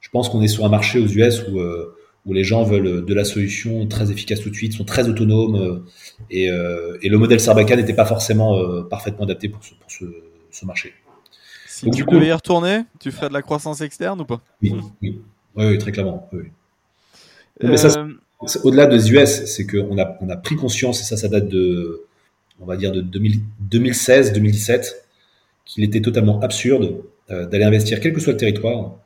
[0.00, 1.60] je pense qu'on est sur un marché aux US où
[2.24, 5.56] où les gens veulent de la solution très efficace tout de suite, sont très autonomes,
[5.56, 5.84] euh,
[6.30, 9.90] et, euh, et le modèle Sarbacane n'était pas forcément euh, parfaitement adapté pour ce, pour
[9.90, 10.04] ce,
[10.50, 10.92] ce marché.
[11.66, 14.40] Si Donc, tu pouvais y retourner, tu ferais de la croissance externe ou pas?
[14.62, 15.20] Oui, oui,
[15.56, 16.28] oui, très clairement.
[16.32, 16.44] Oui.
[17.60, 18.06] Mais ça,
[18.62, 22.04] au-delà des US, c'est qu'on a, on a pris conscience, et ça, ça date de,
[22.60, 24.94] on va dire, de 2016-2017,
[25.64, 28.98] qu'il était totalement absurde d'aller investir, quel que soit le territoire,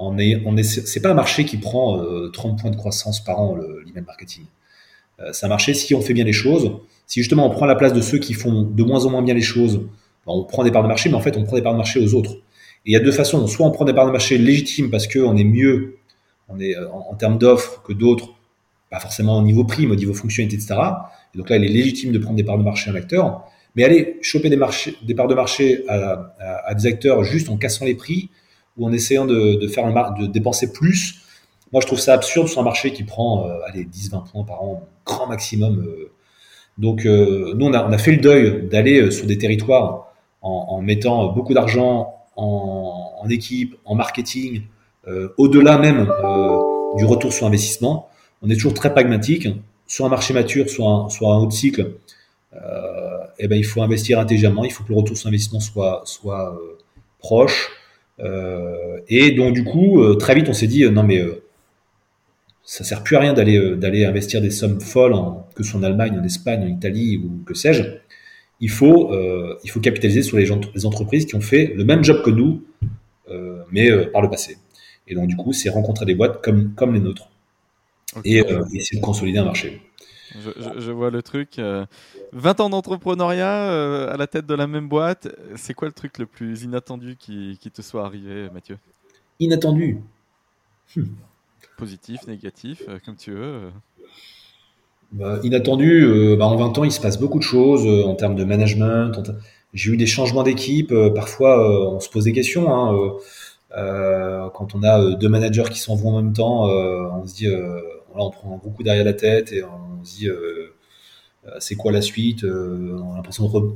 [0.00, 1.98] on est, on est, c'est pas un marché qui prend
[2.32, 4.44] 30 euh, points de croissance par an, l'email marketing.
[5.20, 6.72] Euh, c'est un marché, si on fait bien les choses,
[7.06, 9.34] si justement on prend la place de ceux qui font de moins en moins bien
[9.34, 9.76] les choses,
[10.26, 11.78] ben, on prend des parts de marché, mais en fait, on prend des parts de
[11.78, 12.32] marché aux autres.
[12.86, 13.46] Et il y a deux façons.
[13.46, 15.98] Soit on prend des parts de marché légitimes parce qu'on est mieux
[16.48, 18.30] on est, euh, en, termes d'offres que d'autres,
[18.90, 20.80] pas forcément au niveau prix, mais au niveau fonctionnalité, etc.
[21.34, 23.44] Et donc là, il est légitime de prendre des parts de marché à un acteur.
[23.76, 28.30] Mais aller choper des, parts de marché à, des acteurs juste en cassant les prix,
[28.80, 31.20] ou en essayant de, faire un de dépenser plus.
[31.72, 34.64] Moi, je trouve ça absurde sur un marché qui prend euh, allez, 10-20 points par
[34.64, 35.84] an, grand maximum.
[35.86, 36.10] Euh.
[36.78, 40.06] Donc, euh, nous, on a, fait le deuil d'aller sur des territoires
[40.40, 44.62] en, mettant beaucoup d'argent en, équipe, en marketing,
[45.36, 46.10] au-delà même
[46.96, 48.08] du retour sur investissement.
[48.40, 49.48] On est toujours très pragmatique.
[49.86, 51.96] Sur un marché mature, sur un, un haut cycle,
[53.38, 54.64] eh ben, il faut investir intelligemment.
[54.64, 56.58] Il faut que le retour sur investissement soit, soit
[57.18, 57.70] proche.
[58.22, 61.22] Euh, et donc du coup, euh, très vite, on s'est dit euh, non mais
[62.62, 65.80] ça sert plus à rien d'aller d'aller investir des sommes folles, en, que ce soit
[65.80, 67.82] en Allemagne, en Espagne, en Italie ou que sais-je.
[68.60, 69.12] Il faut
[69.64, 72.30] il faut capitaliser sur les, gens, les entreprises qui ont fait le même job que
[72.30, 72.62] nous,
[73.72, 74.58] mais par le passé.
[75.08, 77.30] Et donc, du coup, c'est rencontrer des boîtes comme, comme les nôtres
[78.24, 78.42] et
[78.74, 79.80] essayer de consolider un marché.
[80.34, 81.60] Je, vois le truc.
[82.32, 85.28] 20 ans d'entrepreneuriat à la tête de la même boîte.
[85.56, 88.78] C'est quoi le truc le plus inattendu qui, qui te soit arrivé, Mathieu?
[89.38, 89.98] Inattendu
[90.96, 91.02] hmm.
[91.76, 93.70] Positif, négatif, comme tu veux.
[95.12, 98.14] Bah, inattendu, euh, bah, en 20 ans, il se passe beaucoup de choses euh, en
[98.14, 99.32] termes de management.
[99.74, 100.92] J'ai eu des changements d'équipe.
[100.92, 102.72] Euh, parfois, on se pose des questions.
[102.72, 103.16] Hein,
[104.54, 107.48] quand on a deux managers qui s'en vont en même temps, on se dit,
[108.14, 110.28] on prend un gros coup derrière la tête et on se dit,
[111.58, 113.74] c'est quoi la suite On a l'impression de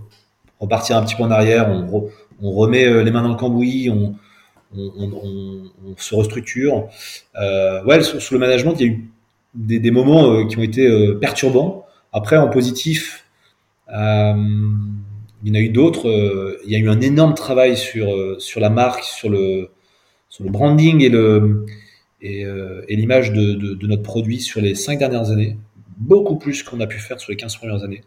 [0.60, 1.68] repartir un petit peu en arrière.
[1.68, 2.10] On,
[2.42, 3.90] on remet les mains dans le cambouis.
[3.90, 4.14] On,
[4.76, 6.88] on, se restructure.
[7.36, 9.10] ouais, sur, le management, il y a eu
[9.54, 11.86] des, moments euh, qui ont été euh, perturbants.
[12.12, 13.24] Après, en positif,
[13.92, 14.34] euh,
[15.42, 16.58] il y en a eu d'autres.
[16.64, 18.06] il y a eu un énorme travail sur,
[18.56, 19.70] la marque, sur le,
[20.40, 21.02] branding
[22.22, 25.58] et l'image de, notre produit sur les cinq dernières années,
[25.96, 28.02] beaucoup plus qu'on a pu faire sur les 15 premières années.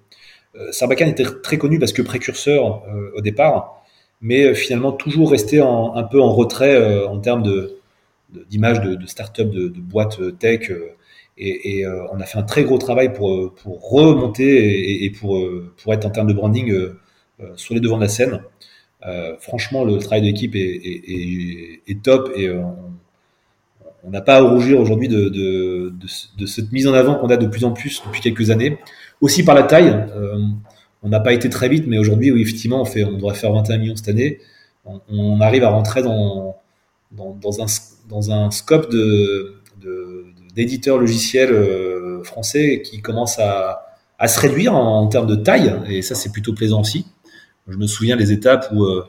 [0.56, 3.84] Euh, Sarbacane était très connu parce que précurseur euh, au départ,
[4.21, 7.43] mais finalement toujours resté un peu en retrait euh, en termes
[8.50, 10.71] d'image de, de, start-up, de, boîte tech.
[11.38, 15.71] Et, euh, on a fait un très gros travail pour, euh, remonter et, pour, euh,
[15.89, 16.73] être en termes de branding
[17.56, 18.41] sur les devants de la scène.
[19.39, 22.50] franchement, le travail de l'équipe est, est, top et
[24.10, 27.38] n'a pas à rougir aujourd'hui de, de, de, de, cette mise en avant qu'on a
[27.38, 28.78] de plus en plus depuis quelques années.
[29.22, 30.06] Aussi par la taille.
[30.15, 30.38] Euh,
[31.04, 33.54] on n'a pas été très vite, mais aujourd'hui, oui, effectivement, on, fait, on devrait faire
[33.54, 34.39] 21 millions cette année.
[34.86, 36.58] On, on arrive à rentrer dans,
[37.12, 37.65] dans, dans, un,
[38.10, 43.88] dans un scope de, de, d'éditeurs logiciels euh, français qui commencent à,
[44.20, 47.06] à se réduire en, termes de taille, et ça c'est plutôt plaisant aussi.
[47.67, 49.06] Je me souviens des étapes où euh,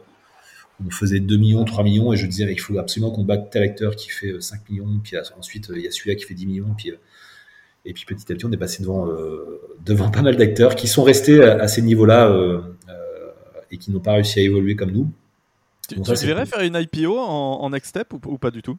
[0.85, 3.63] on faisait 2 millions, 3 millions, et je disais il faut absolument qu'on batte tel
[3.63, 6.47] acteur qui fait 5 euh, millions, puis ensuite il y a celui-là qui fait 10
[6.47, 6.93] millions, puis,
[7.85, 9.09] et puis petit à petit on est passé devant,
[9.85, 12.63] devant pas mal d'acteurs qui sont restés à, ces niveaux-là
[13.71, 15.11] et qui n'ont pas réussi à évoluer comme nous.
[15.89, 18.79] Tu, tu faire une IPO en, en next step ou pas du tout?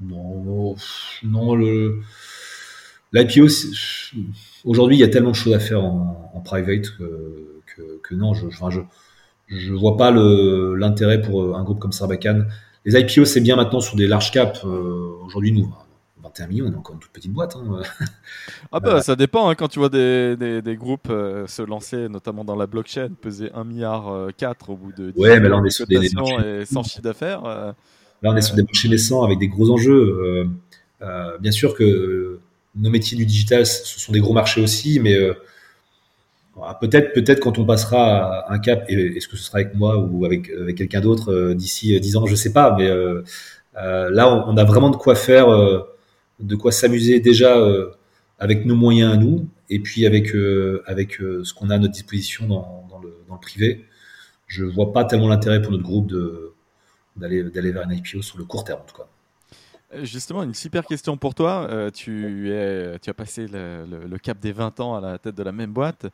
[0.00, 0.74] Non,
[1.22, 2.00] non le
[3.12, 3.46] l'IPO
[4.64, 8.46] aujourd'hui il y a tellement de choses à faire en, private que, que, non, je
[9.50, 12.48] je vois pas l'intérêt pour un groupe comme Sarbacane.
[12.84, 14.64] Les IPO c'est bien maintenant sur des large caps.
[14.64, 15.72] Euh, aujourd'hui nous
[16.22, 17.56] 21 millions, on est encore une toute petite boîte.
[17.56, 17.80] Hein.
[18.72, 22.08] ah bah, ça dépend, hein, quand tu vois des, des, des groupes euh, se lancer,
[22.08, 25.48] notamment dans la blockchain, peser 1 milliard 4 euh, au bout de 10 ouais, mais
[25.48, 27.74] là, on est sur des, des et sans chiffre d'affaires.
[28.22, 29.92] Là, on est sur des marchés naissants avec des gros enjeux.
[29.92, 30.44] Euh,
[31.02, 32.38] euh, bien sûr que
[32.76, 35.34] nos métiers du digital, ce sont des gros marchés aussi, mais euh,
[36.80, 40.50] peut-être, peut-être quand on passera un cap, est-ce que ce sera avec moi ou avec,
[40.76, 42.88] quelqu'un d'autre d'ici 10 ans, je sais pas, mais
[43.74, 45.48] là, on, a vraiment de quoi faire,
[46.40, 47.56] de quoi s'amuser déjà
[48.38, 50.34] avec nos moyens à nous, et puis avec
[50.86, 53.86] avec ce qu'on a à notre disposition dans, le, privé.
[54.46, 56.12] Je vois pas tellement l'intérêt pour notre groupe
[57.16, 59.08] d'aller d'aller vers un IPO sur le court terme en tout cas.
[59.94, 61.66] Euh, justement, une super question pour toi.
[61.70, 65.52] Euh, tu, as passé le, le, cap des 20 ans à la tête de la
[65.52, 66.06] même boîte.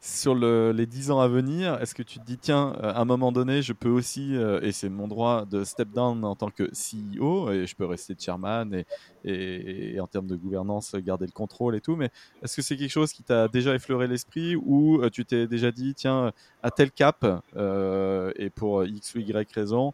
[0.00, 3.00] Sur le, les 10 ans à venir, est-ce que tu te dis, tiens, euh, à
[3.00, 6.50] un moment donné, je peux aussi, et c'est mon droit de step down en tant
[6.50, 8.84] que CEO, et je peux rester chairman
[9.24, 12.10] et, en termes de gouvernance, garder le contrôle et tout, mais
[12.42, 15.94] est-ce que c'est quelque chose qui t'a déjà effleuré l'esprit ou tu t'es déjà dit,
[15.94, 16.32] tiens,
[16.62, 17.24] à tel cap,
[17.56, 19.92] et pour X ou Y raison,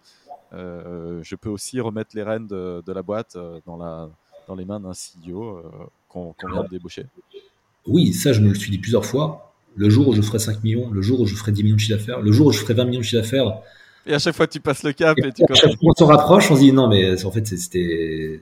[0.54, 4.92] euh, je peux aussi remettre les rênes de, la boîte euh, dans, les mains d'un
[4.92, 5.62] CEO euh,
[6.08, 7.06] qu'on vient de débaucher?
[7.86, 9.53] Oui, ça, je me le suis dit plusieurs fois.
[9.76, 11.80] Le jour où je ferai 5 millions, le jour où je ferai 10 millions de
[11.80, 13.60] chiffre d'affaires, le jour où je ferai 20 millions de chiffre d'affaires.
[14.06, 16.04] Et à chaque fois, tu passes le cap et, tu À chaque fois, on se
[16.04, 18.40] rapproche, on se dit non, mais en fait, c'était,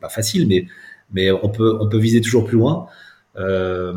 [0.00, 0.66] pas facile, mais,
[1.12, 2.86] mais on peut, on peut viser toujours plus loin.
[3.36, 3.94] Euh,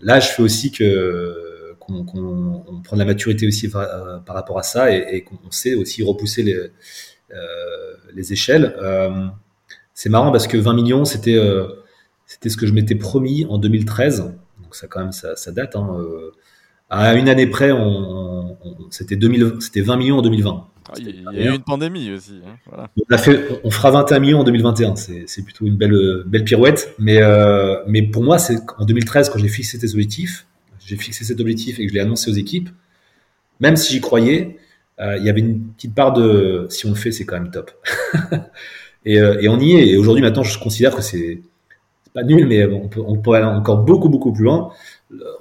[0.00, 4.58] là, je fais aussi que, qu'on, qu'on prend de la maturité aussi par, par rapport
[4.58, 6.70] à ça et, et qu'on sait aussi repousser les,
[7.34, 8.74] euh, les échelles.
[8.82, 9.26] Euh,
[9.94, 11.66] c'est marrant parce que 20 millions, c'était euh,
[12.26, 14.34] c'était ce que je m'étais promis en 2013.
[14.72, 15.76] Donc ça quand même ça, ça date.
[15.76, 16.02] Hein,
[16.88, 20.66] à une année près, on, on, c'était 20 millions en 2020.
[20.88, 22.40] Ah, il y a eu une pandémie aussi.
[22.42, 22.88] Hein, voilà.
[22.96, 24.96] on, a fait, on fera 21 millions en 2021.
[24.96, 26.94] C'est plutôt une belle, belle pirouette.
[26.98, 30.46] Mais, euh, mais pour moi, c'est en 2013, quand j'ai fixé cet objectif,
[30.86, 32.70] j'ai fixé cet objectif et que je l'ai annoncé aux équipes,
[33.60, 34.56] même si j'y croyais,
[35.00, 37.50] euh, il y avait une petite part de si on le fait, c'est quand même
[37.50, 37.70] top.
[39.04, 39.88] et, euh, et, on y est.
[39.88, 41.42] Et aujourd'hui, maintenant, je considère que c'est
[42.14, 44.70] pas nul, mais on peut, on peut aller encore beaucoup, beaucoup plus loin.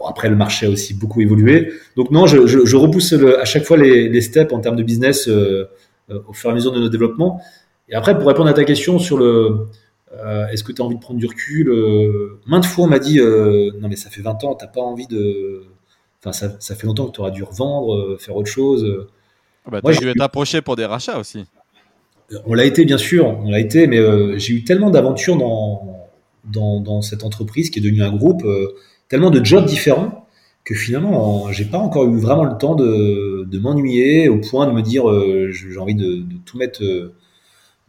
[0.05, 1.71] Après, le marché a aussi beaucoup évolué.
[1.95, 4.75] Donc non, je, je, je repousse le, à chaque fois les, les, steps en termes
[4.75, 5.69] de business euh,
[6.09, 7.41] euh, au fur et à mesure de nos développements.
[7.89, 9.67] Et après, pour répondre à ta question sur le
[10.51, 11.71] est-ce que tu as envie de prendre du recul
[12.45, 15.63] Maintes fois, on m'a dit non, mais ça fait 20 ans, tu pas envie de.
[16.19, 19.07] Enfin, ça, ça fait longtemps que tu auras dû revendre, faire autre chose.
[19.65, 21.45] Ah bah, Moi, tu être approché pour des rachats aussi.
[22.45, 26.00] On l'a été, bien sûr, on l'a été, mais j'ai eu tellement d'aventures dans,
[26.45, 28.45] dans, dans, cette entreprise qui est devenue un groupe,
[29.09, 30.21] tellement de jobs différents
[30.63, 34.71] que finalement, j'ai pas encore eu vraiment le temps de, de m'ennuyer au point de
[34.71, 37.15] me dire euh, j'ai envie de, de, tout mettre euh,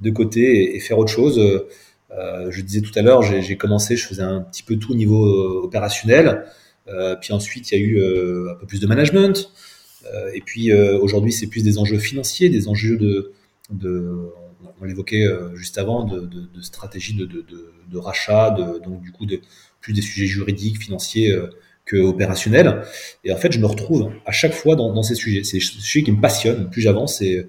[0.00, 1.38] de côté et, faire autre chose.
[1.38, 4.94] Euh, je disais tout à l'heure, j'ai commencé, je faisais un petit peu tout au
[4.94, 6.44] niveau euh, opérationnel.
[6.88, 9.50] Euh, puis ensuite, il y a eu un peu plus de management.
[10.34, 13.32] et puis aujourd'hui, c'est plus des enjeux financiers, des enjeux de,
[13.70, 14.30] de
[14.82, 18.50] on l'évoquait juste avant, de, de stratégie de, de, rachat,
[18.84, 19.40] donc du coup, de,
[19.80, 21.34] plus des sujets juridiques, financiers
[21.84, 22.82] que opérationnels.
[23.24, 25.44] Et en fait, je me retrouve à chaque fois dans, dans ces sujets.
[25.44, 26.70] C'est des sujets qui me passionnent.
[26.70, 27.48] Plus j'avance et,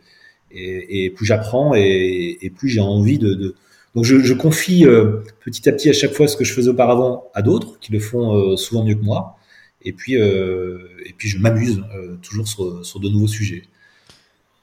[0.51, 3.55] et, et, plus j'apprends et, et, plus j'ai envie de, de...
[3.95, 6.69] Donc je, je confie euh, petit à petit à chaque fois ce que je faisais
[6.69, 9.37] auparavant à d'autres qui le font euh, souvent mieux que moi.
[9.85, 11.83] Et puis, euh, et puis je m'amuse
[12.21, 13.63] toujours sur, sur de nouveaux sujets.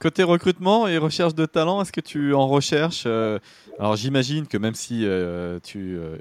[0.01, 3.37] Côté recrutement et recherche de talent, est-ce que tu en recherches euh,
[3.77, 6.17] Alors j'imagine que même si euh, tu, euh,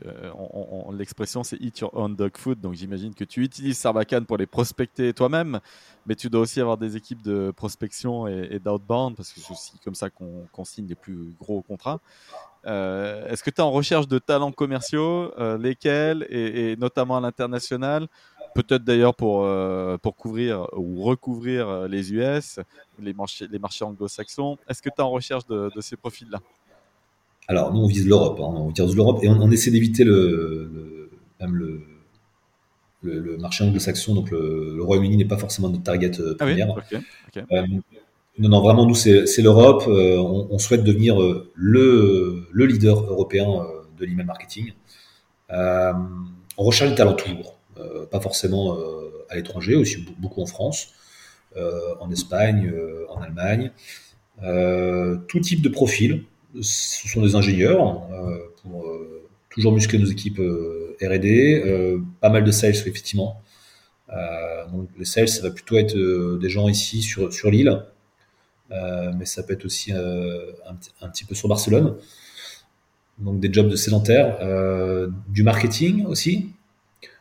[0.92, 4.44] l'expression c'est eat your own dog food, donc j'imagine que tu utilises Sarbacane pour les
[4.44, 5.60] prospecter toi-même,
[6.04, 9.78] mais tu dois aussi avoir des équipes de prospection et, d'outbound parce que c'est aussi
[9.82, 12.00] comme ça qu'on signe les plus gros contrats.
[12.66, 18.08] est-ce que tu es en recherche de talents commerciaux, lesquels, et, et, notamment à l'international
[18.54, 22.60] peut-être d'ailleurs pour, euh, pour couvrir ou recouvrir euh, les US,
[23.00, 24.58] les marchés, les marchés anglo-saxons.
[24.68, 26.40] Est-ce que tu es en recherche de, ces profils-là?
[27.48, 28.38] Alors, nous, on vise l'Europe.
[28.40, 28.52] Hein.
[28.54, 31.82] on vise l'Europe et on, essaie d'éviter le, même le,
[33.02, 34.14] le, marché anglo-saxon.
[34.14, 36.68] Donc, le, Royaume-Uni n'est pas forcément notre target euh, ah première.
[38.38, 39.84] non, non, vraiment, nous, c'est l'Europe.
[39.86, 41.16] On, souhaite devenir
[41.54, 43.46] le, le leader européen
[43.98, 44.72] de l'email marketing.
[45.50, 47.59] on recherche le talent toujours.
[47.80, 50.88] Euh, pas forcément euh, à l'étranger, aussi beaucoup en France,
[51.56, 52.72] euh, en Espagne,
[53.08, 53.70] en Allemagne.
[55.28, 56.24] tout type de profil.
[56.60, 58.02] Ce sont des ingénieurs
[58.62, 58.84] pour
[59.50, 60.40] toujours muscler nos équipes
[61.00, 63.40] R&D, pas mal de sales effectivement.
[64.72, 65.96] donc les sales, ça va plutôt être
[66.38, 67.84] des gens ici sur, sur l'île,
[68.70, 71.96] mais ça peut être aussi un, petit peu sur Barcelone.
[73.18, 74.38] Donc des jobs de sédentaires,
[75.28, 76.50] du marketing aussi,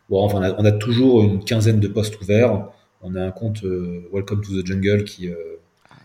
[0.10, 2.68] Bon, enfin, on a, toujours une quinzaine de postes ouverts.
[3.02, 5.30] On a un compte euh, Welcome to the Jungle qui.
[5.30, 5.36] Euh,
[5.90, 5.96] ah,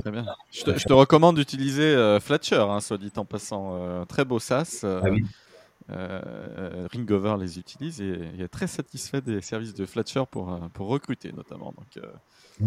[0.00, 0.26] très bien.
[0.50, 4.04] Je, te, recommande d'utiliser euh, Fletcher, hein, soit dit en passant.
[4.06, 4.80] très beau SaaS.
[4.84, 5.24] Ah oui.
[6.92, 11.72] Ringover les utilise et est très satisfait des services de Fletcher pour, pour recruter notamment.
[11.76, 12.04] Donc,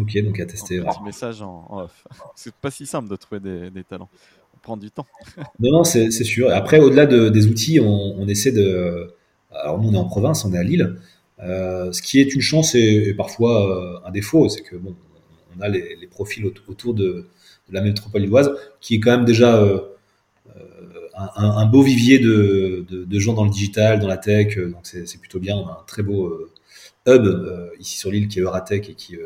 [0.00, 0.78] ok, donc à tester.
[0.78, 2.06] Un petit message en, off.
[2.34, 4.08] C'est pas si simple de trouver des, des talents.
[4.54, 5.06] On prend du temps.
[5.60, 6.50] non, non, c'est sûr.
[6.50, 9.14] Après, au-delà de, des outils, on, on essaie de
[9.52, 10.96] alors nous, on est en province, on est à Lille.
[11.42, 14.94] Euh, ce qui est une chance et, parfois euh, un défaut, c'est que bon,
[15.56, 17.26] on a les, profils autour de,
[17.70, 19.78] la métropole lilloise, qui est quand même déjà euh,
[21.36, 24.58] un, beau vivier de, gens dans le digital, dans la tech.
[24.58, 25.56] Donc c'est plutôt bien.
[25.56, 26.48] On a un très beau
[27.06, 27.26] hub
[27.78, 29.16] ici sur l'île qui est Euratech et qui,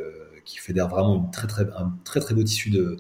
[0.45, 2.99] qui fédère vraiment une très, très, un très très beau tissu de,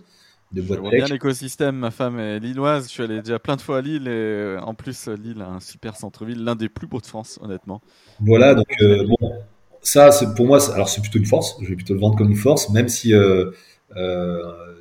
[0.62, 1.76] je vois bien l'écosystème.
[1.76, 2.86] Ma femme est lilloise.
[2.86, 5.48] Je suis allé déjà plein de fois à Lille et euh, en plus, Lille a
[5.48, 7.80] un super centre-ville, l'un des plus beaux de France, honnêtement.
[8.20, 9.32] Voilà, donc euh, bon,
[9.82, 11.56] ça, c'est pour moi, alors c'est plutôt une force.
[11.62, 13.50] Je vais plutôt le vendre comme une force, même si euh,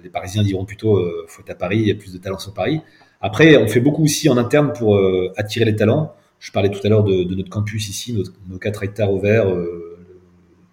[0.03, 2.53] les Parisiens diront plutôt faut être à Paris, il y a plus de talents sur
[2.53, 2.81] Paris.
[3.21, 4.99] Après, on fait beaucoup aussi en interne pour
[5.37, 6.13] attirer les talents.
[6.39, 9.45] Je parlais tout à l'heure de, notre campus ici, nos, nos 4 hectares au vert,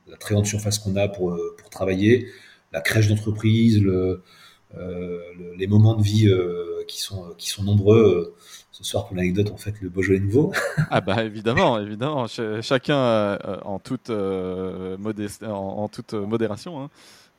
[0.09, 2.27] la très grande surface qu'on a pour, pour travailler,
[2.73, 4.23] la crèche d'entreprise, le,
[4.79, 5.19] euh,
[5.57, 8.33] les moments de vie euh, qui sont qui sont nombreux.
[8.33, 8.35] Euh,
[8.73, 10.53] ce soir, pour l'anecdote, en fait, le Beaujolais nouveau.
[10.91, 12.27] ah bah évidemment, évidemment.
[12.63, 16.81] chacun en toute, modeste, en, toute modération.
[16.81, 16.91] Hein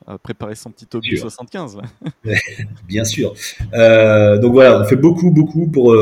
[0.06, 1.78] a préparé son petit Toby 75.
[2.86, 3.34] Bien sûr.
[3.72, 5.96] Euh, donc voilà, on fait beaucoup, beaucoup pour,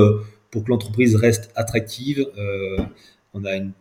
[0.50, 2.26] pour que l'entreprise reste attractive.
[2.36, 2.78] Euh,
[3.34, 3.72] on a une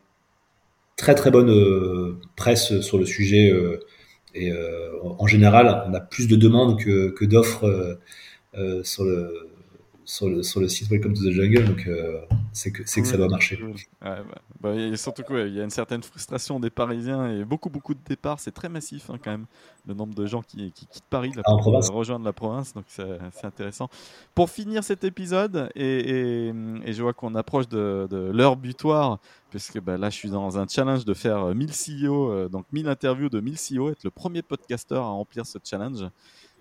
[0.96, 3.54] très, très bonne presse sur le sujet
[4.34, 8.00] et euh, en général, on a plus de demandes que, que d'offres euh,
[8.56, 9.49] euh, sur le,
[10.10, 11.88] sur le, sur le, site Welcome to the Jungle, donc
[12.52, 13.62] c'est que, que ça doit marcher.
[13.64, 17.94] Ouais, bah, bah, surtout qu'il y a une certaine frustration des Parisiens et beaucoup beaucoup
[17.94, 19.46] de départs, c'est très massif hein, quand même,
[19.88, 23.46] le nombre de gens qui, qui quittent Paris là, pour rejoindre la province, donc c'est
[23.46, 23.88] intéressant.
[24.34, 26.54] Pour finir cet épisode, et, et,
[26.86, 29.20] et je vois qu'on approche de, de l'heure butoir,
[29.52, 32.88] puisque bah, là je suis dans un challenge de faire 1000 CEO, euh, donc 1000
[32.88, 36.04] interviews de 1000 CEO, être le premier podcasteur à remplir ce challenge.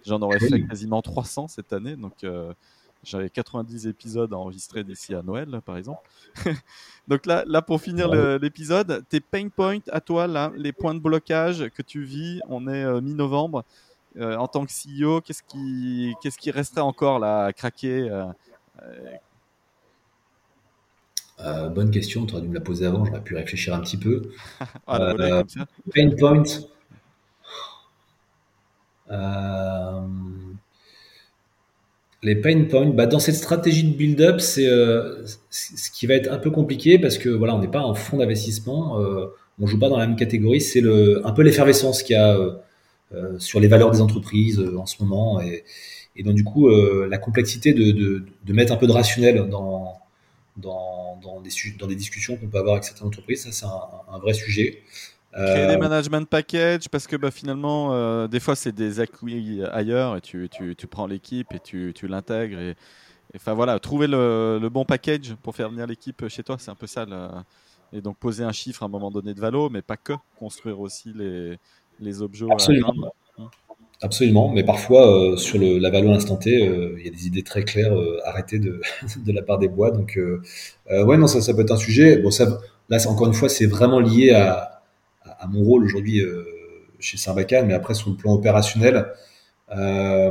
[0.07, 2.53] J'en aurais fait quasiment 300 cette année, donc euh,
[3.05, 6.01] J'avais 90 épisodes à enregistrer d'ici à Noël, par exemple.
[7.09, 11.01] Donc là, là, pour finir l'épisode, tes pain points à toi, là, les points de
[11.01, 13.64] blocage que tu vis, on est mi-novembre.
[14.20, 18.11] en tant que CEO, qu'est-ce qui, qu'est-ce qui resterait encore là à craquer
[21.40, 23.96] euh, bonne question, tu aurais dû me la poser avant, j'aurais pu réfléchir un petit
[23.96, 24.22] peu.
[24.86, 25.44] ah, euh,
[25.94, 26.42] pain point.
[32.25, 34.66] Euh, les pain points, bah, dans cette stratégie de build-up, c'est
[35.51, 38.19] ce qui va être un peu compliqué parce que voilà, on n'est pas en fonds
[38.19, 38.99] d'investissement,
[39.61, 40.61] on joue pas dans la même catégorie.
[40.61, 42.37] C'est le, un peu l'effervescence qu'il y a
[43.39, 45.64] sur les valeurs des entreprises en ce moment et,
[46.16, 49.99] et donc du coup la complexité de, de, de, mettre un peu de rationnel dans
[50.59, 53.45] dans, dans, des, dans des discussions qu'on peut avoir avec certaines entreprises.
[53.45, 54.83] Ça, c'est un, vrai sujet.
[55.33, 59.62] Créer des euh, management packages parce que bah, finalement, euh, des fois, c'est des acquis
[59.72, 62.59] ailleurs et tu, tu, tu prends l'équipe et tu, tu l'intègres.
[62.59, 62.76] Et,
[63.37, 66.74] enfin voilà, trouver le, le, bon package pour faire venir l'équipe chez toi, c'est un
[66.74, 67.07] peu ça.
[67.93, 70.14] Et donc poser un chiffre à un moment donné de valo, mais pas que.
[70.39, 71.59] Construire aussi les,
[72.01, 72.47] les objets.
[72.51, 72.95] Absolument.
[74.01, 77.26] Absolument, mais parfois euh, sur le, la valeur instant T, euh, il y a des
[77.26, 78.81] idées très claires euh, arrêtées de,
[79.26, 79.91] de la part des bois.
[79.91, 80.41] Donc, euh,
[81.05, 82.18] ouais, non, ça, ça peut être un sujet.
[82.18, 84.78] Bon, ça, là, encore une fois, c'est vraiment lié à,
[85.39, 86.22] à, mon rôle aujourd'hui
[86.99, 89.07] chez Sarbacane, mais après sur le plan opérationnel,
[89.70, 90.30] euh,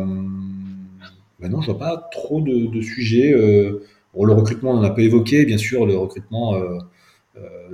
[1.39, 3.34] ben non, je vois pas trop de, sujets.
[4.14, 6.55] Bon, le recrutement, on en a pas évoqué, bien sûr, le recrutement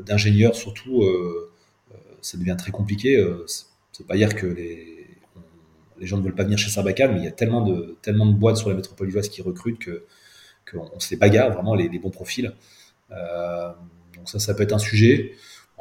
[0.06, 1.04] d'ingénieurs surtout,
[2.22, 3.26] ça devient très compliqué.
[3.92, 4.94] c'est pas hier que les
[6.04, 8.26] les gens ne veulent pas venir chez Sarbacane, mais il y a tellement de, tellement
[8.26, 10.04] de boîtes sur la métropole lilloise qui recrutent que
[10.70, 12.54] qu'on se les bagarre vraiment les, bons profils.
[13.12, 13.70] Euh,
[14.16, 15.34] donc ça, ça peut être un sujet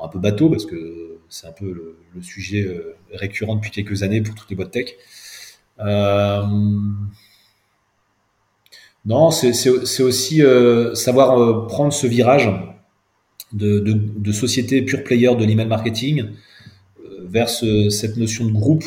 [0.02, 1.72] un peu bateau parce que c'est un peu
[2.14, 4.94] le, sujet euh, récurrent depuis quelques années pour toutes les boîtes tech.
[5.80, 6.42] Euh,
[9.04, 10.42] non, c'est aussi
[10.94, 12.50] savoir prendre ce virage
[13.52, 16.30] de, société pure player de l'email marketing
[17.24, 18.84] vers cette notion de groupe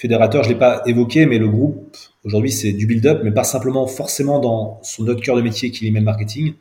[0.00, 1.94] fédérateur, je l'ai pas évoqué, mais le groupe
[2.24, 5.84] aujourd'hui c'est du build-up, mais pas simplement forcément dans son autre cœur de métier qui
[5.84, 6.54] est l'email marketing.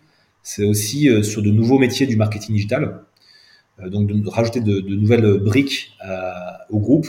[0.43, 3.01] C'est aussi euh, sur de nouveaux métiers du marketing digital.
[3.81, 6.31] Euh, donc de, rajouter de, nouvelles briques euh,
[6.69, 7.07] au groupe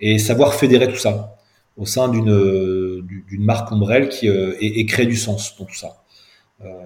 [0.00, 1.36] et savoir fédérer tout ça
[1.76, 6.02] au sein d'une d'une marque ombrelle qui et, créer du sens dans tout ça.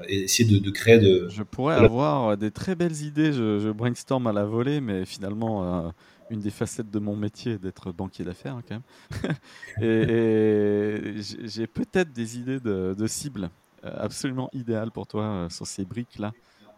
[0.06, 1.28] et essayer de, créer de.
[1.30, 3.32] Je pourrais avoir des très belles idées.
[3.32, 5.92] Je, je, brainstorm à la volée, mais finalement
[6.32, 8.80] une des facettes de mon métier d'être banquier d'affaires hein, quand
[9.20, 9.36] même.
[9.82, 13.50] et, j'ai peut-être des idées de, de cibles
[13.84, 16.32] euh, absolument idéales pour toi euh, sur ces briques là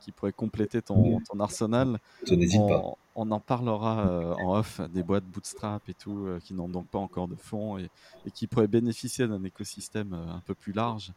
[0.05, 1.98] qui pourraient compléter ton, ton arsenal.
[2.30, 2.82] On, pas.
[3.14, 6.98] on, en parlera euh, en off des boîtes bootstrap et tout qui n'ont donc pas
[6.98, 7.88] encore de fonds et,
[8.26, 11.12] et qui pourraient bénéficier d'un écosystème un peu plus large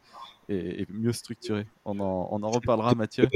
[0.49, 1.65] et, mieux structuré.
[1.85, 3.27] On en, on en reparlera, Mathieu.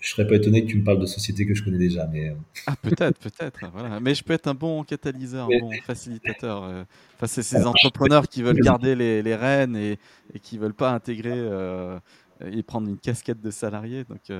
[0.00, 2.28] Je serais pas étonné que tu me parles de sociétés que je connais déjà, mais.
[2.28, 2.34] Euh.
[2.66, 3.60] Ah, peut-être, peut-être.
[3.72, 4.00] Voilà.
[4.00, 6.64] Mais je peux être un bon catalyseur, un bon facilitateur.
[6.64, 6.84] Euh.
[7.16, 9.98] Enfin, c'est ces entrepreneurs qui veulent garder les, les rênes et,
[10.34, 11.98] et qui veulent pas intégrer euh,
[12.44, 14.04] et prendre une casquette de salarié.
[14.04, 14.30] Donc,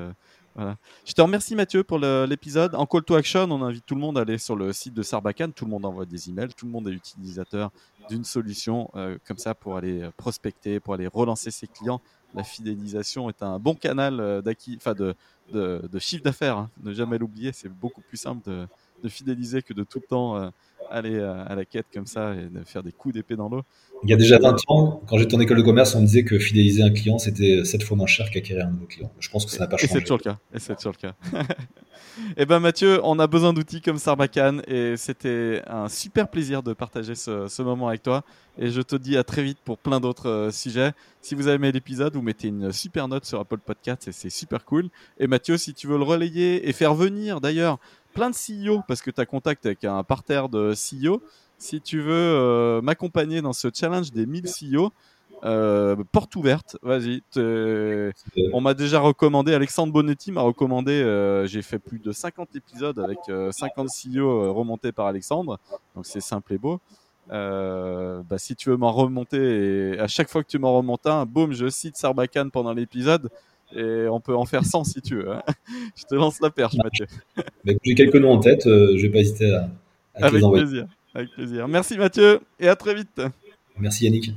[1.04, 2.74] Je te remercie Mathieu pour l'épisode.
[2.74, 5.02] En call to action, on invite tout le monde à aller sur le site de
[5.02, 5.52] Sarbacane.
[5.52, 7.70] Tout le monde envoie des emails, tout le monde est utilisateur
[8.08, 12.00] d'une solution euh, comme ça pour aller prospecter, pour aller relancer ses clients.
[12.34, 15.14] La fidélisation est un bon canal euh, de,
[15.52, 16.56] de, chiffre d'affaires.
[16.56, 16.70] Hein.
[16.82, 18.66] Ne jamais l'oublier, c'est beaucoup plus simple de,
[19.02, 20.48] de, fidéliser que de tout le temps euh,
[20.90, 23.62] aller à la quête comme ça et de faire des coups d'épée dans l'eau.
[24.04, 26.24] Il y a déjà 20 ans, quand j'étais en école de commerce, on me disait
[26.24, 29.10] que fidéliser un client, c'était 7 fois moins cher qu'acquérir un nouveau client.
[29.18, 29.92] Je pense que ça n'a pas changé.
[29.92, 30.38] Et c'est toujours le cas.
[30.54, 31.14] Et c'est toujours le cas.
[32.36, 36.72] Eh ben Mathieu, on a besoin d'outils comme Sarbacane et c'était un super plaisir de
[36.72, 38.24] partager ce, moment avec toi.
[38.58, 40.92] Et je te dis à très vite pour plein d'autres euh, sujets.
[41.20, 44.30] Si vous avez aimé l'épisode, vous mettez une super note sur Apple Podcast et c'est
[44.30, 44.88] super cool.
[45.18, 47.78] Et Mathieu, si tu veux le relayer et faire venir d'ailleurs
[48.16, 51.22] plein de CEO, parce que tu as contact avec un parterre de CEO,
[51.58, 54.90] si tu veux euh, m'accompagner dans ce challenge des 1000 CEO,
[55.44, 57.22] euh, porte ouverte, vas-y.
[58.54, 62.98] On m'a déjà recommandé, Alexandre Bonetti m'a recommandé, euh, j'ai fait plus de 50 épisodes
[62.98, 63.18] avec
[63.52, 65.60] 50 CEO remontés par Alexandre,
[65.94, 66.80] donc c'est simple et beau.
[67.28, 71.52] bah, si tu veux m'en remonter, à chaque fois que tu m'en remontes un, boum,
[71.52, 73.28] je cite Sarbacane pendant l'épisode,
[73.74, 75.32] et on peut en faire 100 si tu veux.
[75.32, 75.42] Hein.
[75.96, 77.06] je te lance la perche, Mathieu.
[77.84, 79.68] J'ai quelques noms en tête, je vais pas hésiter à,
[80.14, 80.86] à Avec plaisir.
[81.14, 81.68] Avec plaisir.
[81.68, 83.22] Merci Mathieu et à très vite.
[83.78, 84.32] Merci Yannick.